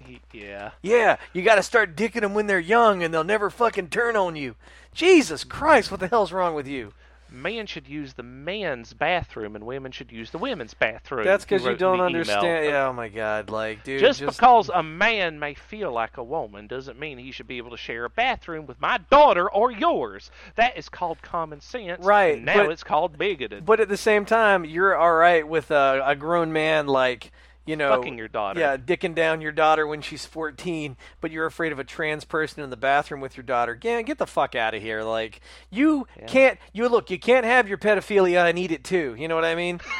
[0.06, 0.70] He- yeah.
[0.82, 4.16] Yeah, you got to start dicking them when they're young, and they'll never fucking turn
[4.16, 4.54] on you.
[4.94, 6.92] Jesus Christ, what the hell's wrong with you?
[7.28, 11.24] Man should use the man's bathroom and women should use the women's bathroom.
[11.24, 12.66] That's because you don't understand.
[12.66, 16.68] Yeah, oh my God, like, dude, Just, because a man may feel like a woman
[16.68, 20.30] doesn't mean he should be able to share a bathroom with my daughter or yours.
[20.54, 22.04] That is called common sense.
[22.04, 23.66] Right, Now but- it's called bigoted.
[23.66, 27.32] But at the same time, you're all right with a, a grown man, like
[27.66, 28.58] you know, Fucking your daughter.
[28.60, 32.62] Yeah, dicking down your daughter when she's 14, but you're afraid of a trans person
[32.62, 33.78] in the bathroom with your daughter.
[33.82, 35.02] Yeah, get the fuck out of here.
[35.02, 35.40] Like
[35.70, 36.58] you can't.
[36.72, 37.10] You look.
[37.10, 39.14] You can't have your pedophilia and eat it too.
[39.18, 39.80] You know what I mean?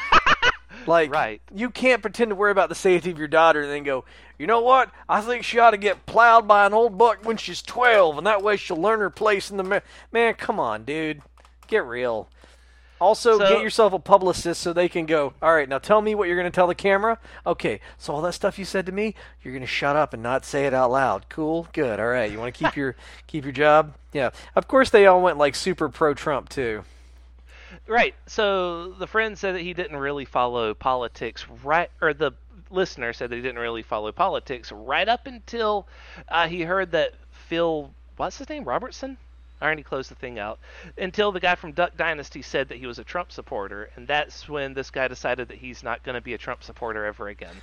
[0.85, 1.41] Like, Right.
[1.53, 4.05] you can't pretend to worry about the safety of your daughter and then go,
[4.39, 4.89] you know what?
[5.09, 8.27] I think she ought to get plowed by an old buck when she's 12, and
[8.27, 9.63] that way she'll learn her place in the.
[9.63, 9.79] Ma-.
[10.13, 11.21] Man, come on, dude.
[11.67, 12.29] Get real.
[12.99, 16.15] Also, So- get yourself a publicist so they can go, all right, now tell me
[16.15, 17.19] what you're going to tell the camera.
[17.45, 19.13] Okay, so all that stuff you said to me,
[19.43, 21.25] you're going to shut up and not say it out loud.
[21.29, 21.67] Cool?
[21.73, 21.99] Good.
[21.99, 22.31] All right.
[22.31, 22.95] You want to keep your
[23.27, 23.93] keep your job?
[24.13, 24.31] Yeah.
[24.55, 26.83] Of course, they all went like super pro Trump, too.
[27.87, 28.15] Right.
[28.25, 32.31] So the friend said that he didn't really follow politics right or the
[32.69, 35.87] listener said that he didn't really follow politics right up until
[36.27, 38.63] uh, he heard that Phil what's his name?
[38.65, 39.17] Robertson?
[39.59, 40.59] I already closed the thing out.
[40.97, 44.47] Until the guy from Duck Dynasty said that he was a Trump supporter, and that's
[44.47, 47.55] when this guy decided that he's not going to be a Trump supporter ever again.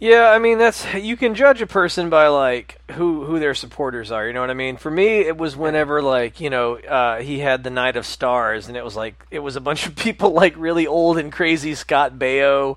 [0.00, 4.10] Yeah, I mean that's you can judge a person by like who who their supporters
[4.10, 4.26] are.
[4.26, 4.76] You know what I mean?
[4.76, 8.66] For me, it was whenever like you know uh, he had the Night of Stars,
[8.66, 11.74] and it was like it was a bunch of people like really old and crazy
[11.76, 12.76] Scott Baio,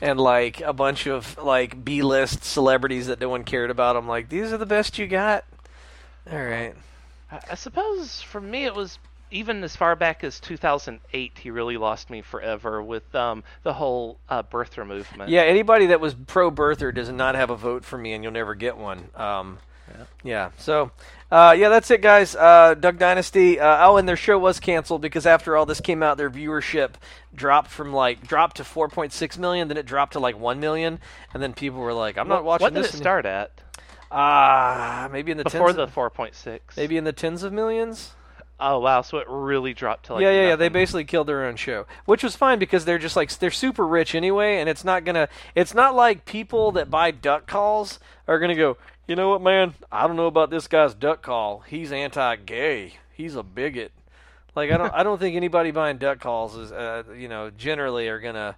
[0.00, 3.96] and like a bunch of like B list celebrities that no one cared about.
[3.96, 5.44] I'm like, these are the best you got.
[6.30, 6.74] All right.
[7.30, 8.98] I, suppose for me it was
[9.30, 11.38] even as far back as 2008.
[11.38, 15.30] He really lost me forever with um, the whole uh, birther movement.
[15.30, 18.32] Yeah, anybody that was pro birther does not have a vote for me, and you'll
[18.32, 19.10] never get one.
[19.14, 19.58] Um,
[19.90, 20.04] yeah.
[20.24, 20.50] yeah.
[20.58, 20.90] So,
[21.30, 22.34] uh, yeah, that's it, guys.
[22.34, 23.60] Uh, Duck Dynasty.
[23.60, 26.94] Uh, oh, and their show was canceled because after all this came out, their viewership
[27.34, 31.00] dropped from like dropped to 4.6 million, then it dropped to like 1 million,
[31.34, 33.50] and then people were like, "I'm not watching what this." What did it start at?
[34.10, 36.60] Ah, maybe in the before tens the 4.6.
[36.76, 38.12] maybe in the tens of millions.
[38.60, 39.02] Oh wow!
[39.02, 40.56] So it really dropped to like yeah, yeah, yeah.
[40.56, 43.86] They basically killed their own show, which was fine because they're just like they're super
[43.86, 45.28] rich anyway, and it's not gonna.
[45.54, 48.76] It's not like people that buy duck calls are gonna go.
[49.06, 49.74] You know what, man?
[49.92, 51.60] I don't know about this guy's duck call.
[51.60, 52.94] He's anti-gay.
[53.14, 53.92] He's a bigot.
[54.56, 54.92] Like I don't.
[54.92, 58.56] I don't think anybody buying duck calls is, uh, you know, generally are gonna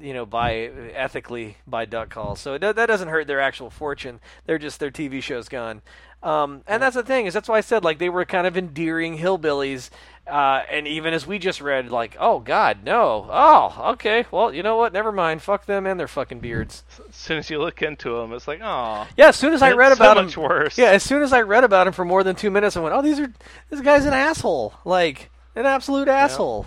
[0.00, 0.54] you know, buy
[0.94, 2.40] ethically by duck calls.
[2.40, 4.20] So it, that doesn't hurt their actual fortune.
[4.46, 5.82] They're just their TV show's gone.
[6.20, 8.56] Um, and that's the thing is that's why I said like they were kind of
[8.56, 9.90] endearing hillbillies.
[10.26, 13.26] Uh, and even as we just read, like, oh God, no.
[13.30, 14.26] Oh, okay.
[14.30, 14.92] Well, you know what?
[14.92, 15.40] Never mind.
[15.40, 16.84] Fuck them and their fucking beards.
[17.08, 19.06] As soon as you look into them, it's like, oh.
[19.16, 19.28] Yeah.
[19.28, 20.76] As soon as I read so about much him, worse.
[20.76, 20.90] yeah.
[20.90, 23.00] As soon as I read about him for more than two minutes, I went, oh,
[23.00, 23.32] these are
[23.70, 24.74] this guy's an asshole.
[24.84, 26.66] Like an absolute asshole.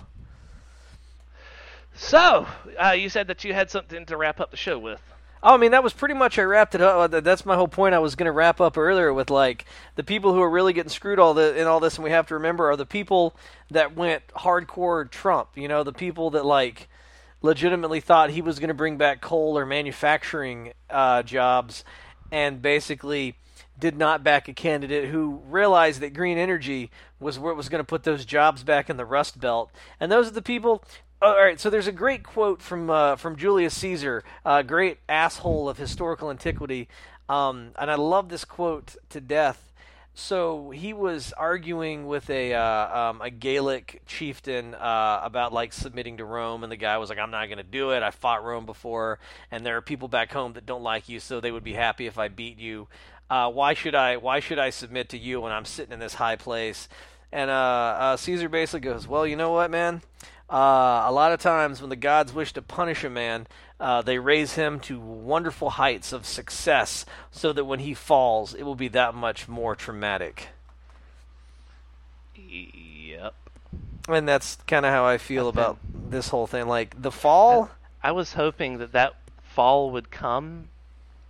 [2.02, 2.48] So,
[2.82, 5.00] uh, you said that you had something to wrap up the show with.
[5.42, 7.10] Oh, I mean, that was pretty much I wrapped it up.
[7.10, 7.94] That's my whole point.
[7.94, 9.64] I was going to wrap up earlier with like
[9.94, 12.26] the people who are really getting screwed all the in all this, and we have
[12.26, 13.34] to remember are the people
[13.70, 15.50] that went hardcore Trump.
[15.54, 16.88] You know, the people that like
[17.40, 21.84] legitimately thought he was going to bring back coal or manufacturing uh, jobs,
[22.30, 23.36] and basically
[23.78, 27.84] did not back a candidate who realized that green energy was what was going to
[27.84, 29.70] put those jobs back in the Rust Belt.
[29.98, 30.84] And those are the people
[31.22, 35.68] all right, so there's a great quote from uh, from Julius Caesar, a great asshole
[35.68, 36.88] of historical antiquity,
[37.28, 39.72] um, and I love this quote to death.
[40.14, 46.16] So he was arguing with a uh, um, a Gaelic chieftain uh, about like submitting
[46.16, 48.02] to Rome, and the guy was like, "I'm not going to do it.
[48.02, 49.20] I fought Rome before,
[49.52, 52.08] and there are people back home that don't like you, so they would be happy
[52.08, 52.88] if I beat you.
[53.30, 54.16] Uh, why should I?
[54.16, 56.88] Why should I submit to you when I'm sitting in this high place?"
[57.30, 60.02] And uh, Caesar basically goes, "Well, you know what, man."
[60.52, 63.46] Uh, a lot of times, when the gods wish to punish a man,
[63.80, 68.64] uh, they raise him to wonderful heights of success so that when he falls, it
[68.64, 70.48] will be that much more traumatic.
[72.36, 73.34] Yep.
[74.08, 75.78] And that's kind of how I feel about
[76.10, 76.66] this whole thing.
[76.66, 77.70] Like, the fall.
[78.02, 80.68] I was hoping that that fall would come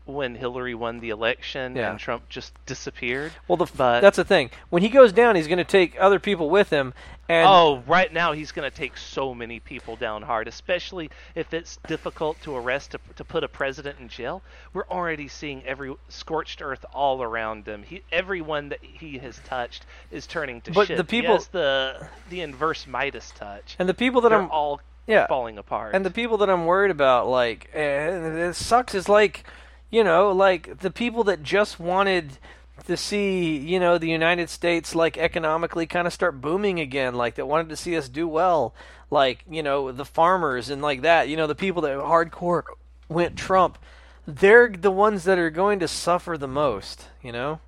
[0.05, 1.91] when Hillary won the election Yeah.
[1.91, 3.33] and Trump just disappeared.
[3.47, 4.51] Well, the, but that's the thing.
[4.69, 6.93] When he goes down, he's going to take other people with him.
[7.33, 11.55] And oh, right now he's going to take so many people down hard, especially if
[11.55, 14.43] it's difficult to arrest to, to put a president in jail.
[14.75, 17.85] We're already seeing every scorched earth all around him.
[17.85, 20.99] He, everyone that he has touched is turning to But shit.
[20.99, 23.77] the people- has the the inverse Midas touch.
[23.79, 25.95] and the people that I'm all yeah, falling apart.
[25.95, 29.45] And the people that I'm worried about, like, and it sucks, is like,
[29.91, 32.39] you know, like the people that just wanted
[32.87, 37.37] to see, you know, the United States, like, economically kind of start booming again, like,
[37.37, 38.75] that wanted to see us do well,
[39.11, 42.65] like, you know, the farmers and like that, you know, the people that hardcore
[43.09, 43.79] went Trump,
[44.27, 47.61] they're the ones that are going to suffer the most, you know?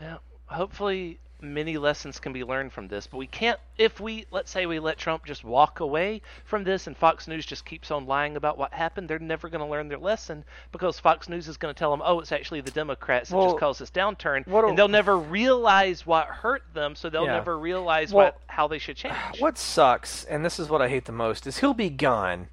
[0.00, 1.18] Yeah, hopefully
[1.52, 4.78] many lessons can be learned from this, but we can't if we let's say we
[4.78, 8.56] let Trump just walk away from this and Fox News just keeps on lying about
[8.56, 11.78] what happened, they're never going to learn their lesson because Fox News is going to
[11.78, 14.78] tell them, "Oh, it's actually the Democrats that Well, just caused this downturn." do- and
[14.78, 17.34] they'll never realize what hurt them, so they'll Yeah.
[17.34, 19.14] never realize Well, what how they should change.
[19.40, 22.48] What sucks, and this is what I hate the most, is he'll be gone.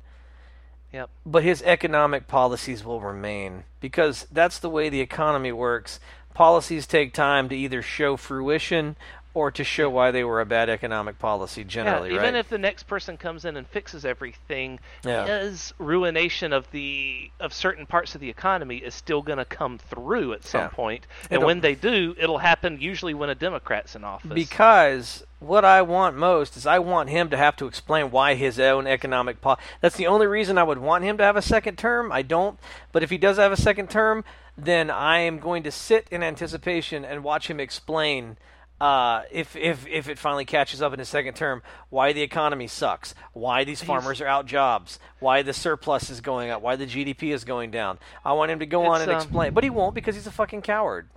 [0.94, 1.10] Yep.
[1.26, 6.02] but his economic policies will remain because that's the way the economy works.
[6.34, 8.96] Policies take time to either show fruition
[9.34, 12.40] or to show why they were a bad economic policy generally, yeah, even right?
[12.40, 15.26] if the next person comes in and fixes everything, Yeah.
[15.26, 19.78] his ruination of the of certain parts of the economy is still going to come
[19.78, 20.68] through at some Yeah.
[20.68, 21.08] point.
[21.30, 24.32] And It'll- when they do, it'll happen usually when a Democrat's in office.
[24.34, 28.60] because what I want most is I want him to have to explain why his
[28.60, 31.78] own economic po- That's the only reason I would want him to have a second
[31.78, 32.12] term.
[32.12, 32.60] I don't,
[32.92, 34.26] but if he does have a second term,
[34.64, 38.38] then I am going to sit in anticipation and watch him explain
[38.80, 42.66] uh, if if if it finally catches up in his second term, why the economy
[42.66, 46.88] sucks, why these farmers are out jobs, why the surplus is going up, why the
[46.88, 48.00] GDP is going down.
[48.26, 50.32] I want him to go on and um, explain, but he won't because he's a
[50.32, 51.10] fucking coward.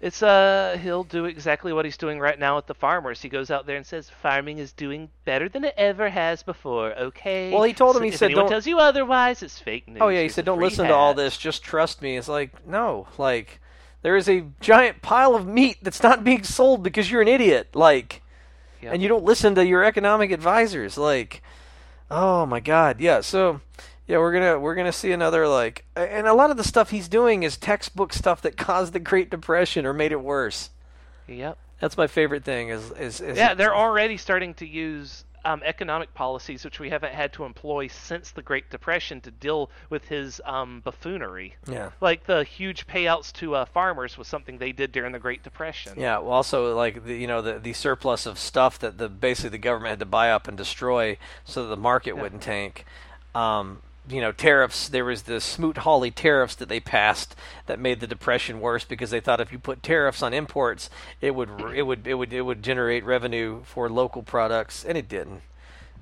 [0.00, 3.20] It's uh he'll do exactly what he's doing right now with the farmers.
[3.20, 6.92] He goes out there and says farming is doing better than it ever has before.
[6.96, 7.52] Okay.
[7.52, 9.88] Well, he told him, So he if said, anyone "Don't-" tells you otherwise, it's fake
[9.88, 9.98] news.
[10.00, 11.36] Oh yeah, he Here's said, "Don't listen to all this.
[11.36, 13.60] Just trust me." It's like, no, like
[14.02, 17.74] there is a giant pile of meat that's not being sold because you're an idiot.
[17.74, 18.22] Like,
[18.80, 18.92] Yep.
[18.94, 20.96] and you don't listen to your economic advisors.
[20.96, 21.42] Like,
[22.08, 23.20] oh my god, yeah.
[23.20, 23.60] So,
[24.08, 27.08] yeah, we're gonna we're gonna see another like, and a lot of the stuff he's
[27.08, 30.70] doing is textbook stuff that caused the Great Depression or made it worse.
[31.28, 31.56] Yep.
[31.80, 32.70] That's my favorite thing.
[32.70, 37.12] Is is, is Yeah, they're already starting to use um, economic policies which we haven't
[37.14, 41.54] had to employ since the Great Depression to deal with his um, buffoonery.
[41.70, 41.90] yeah.
[42.00, 45.92] Like the huge payouts to uh, farmers was something they did during the Great Depression.
[45.96, 49.50] Yeah, well, also like the, you know the the surplus of stuff that the basically
[49.50, 52.22] the government had to buy up and destroy so that the market Yeah.
[52.22, 52.84] wouldn't tank.
[53.34, 54.88] Um, you know, tariffs.
[54.88, 57.36] There was the Smoot-Hawley tariffs that they passed
[57.66, 60.90] that made the depression worse because they thought if you put tariffs on imports,
[61.20, 65.08] it would it would it would it would generate revenue for local products, and it
[65.08, 65.42] didn't.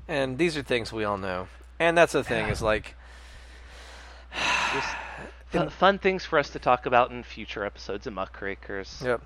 [0.08, 1.48] And these are things we all know.
[1.78, 2.94] And that's the thing is like
[4.74, 4.88] Just
[5.46, 9.02] fun, fun things for us to talk about in future episodes of Muckrakers.
[9.04, 9.22] Yep.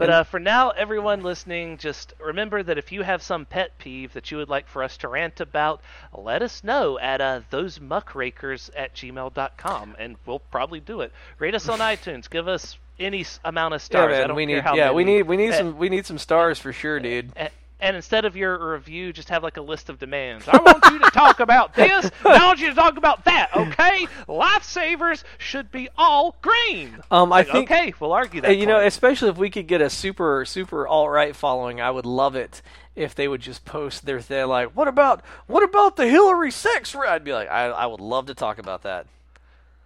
[0.00, 4.14] But uh, for now, everyone listening, just remember that if you have some pet peeve
[4.14, 5.82] that you would like for us to rant about,
[6.16, 11.12] let us know at uh, thosemuckrakers at gmail.com, and we'll probably do it.
[11.38, 12.30] Rate us on iTunes.
[12.30, 14.14] Give us any amount of yeah, stars.
[14.14, 16.06] I man, don't we need how yeah we need we need Uh, some we need
[16.06, 17.30] some stars for sure, dude.
[17.36, 17.50] a-
[17.82, 20.46] And instead of your review, just have like a list of demands.
[20.48, 22.10] I want you to talk about this.
[22.24, 23.50] I want you to talk about that.
[23.56, 26.98] Okay, lifesavers should be all green.
[27.10, 28.50] Um, I Like, think okay, we'll argue that.
[28.50, 31.90] Uh, you know, especially if we could get a super super all right following, I
[31.90, 32.62] would love it
[32.96, 36.94] if they would just post their thing like, "What about what about the Hillary sex?"
[36.94, 39.06] ra-" I'd be like, I I would love to talk about that.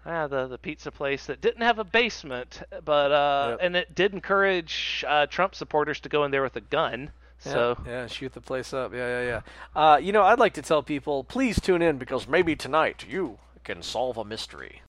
[0.06, 3.58] Ah, the the pizza place that didn't have a basement, but uh, Yep.
[3.62, 7.10] and it did encourage uh, Trump supporters to go in there with a gun.
[7.44, 8.92] Yeah, so yeah, shoot the place up.
[8.92, 9.40] Yeah, yeah, yeah.
[9.74, 13.38] Uh, you know, I'd like to tell people, please tune in because maybe tonight you
[13.64, 14.82] can solve a mystery.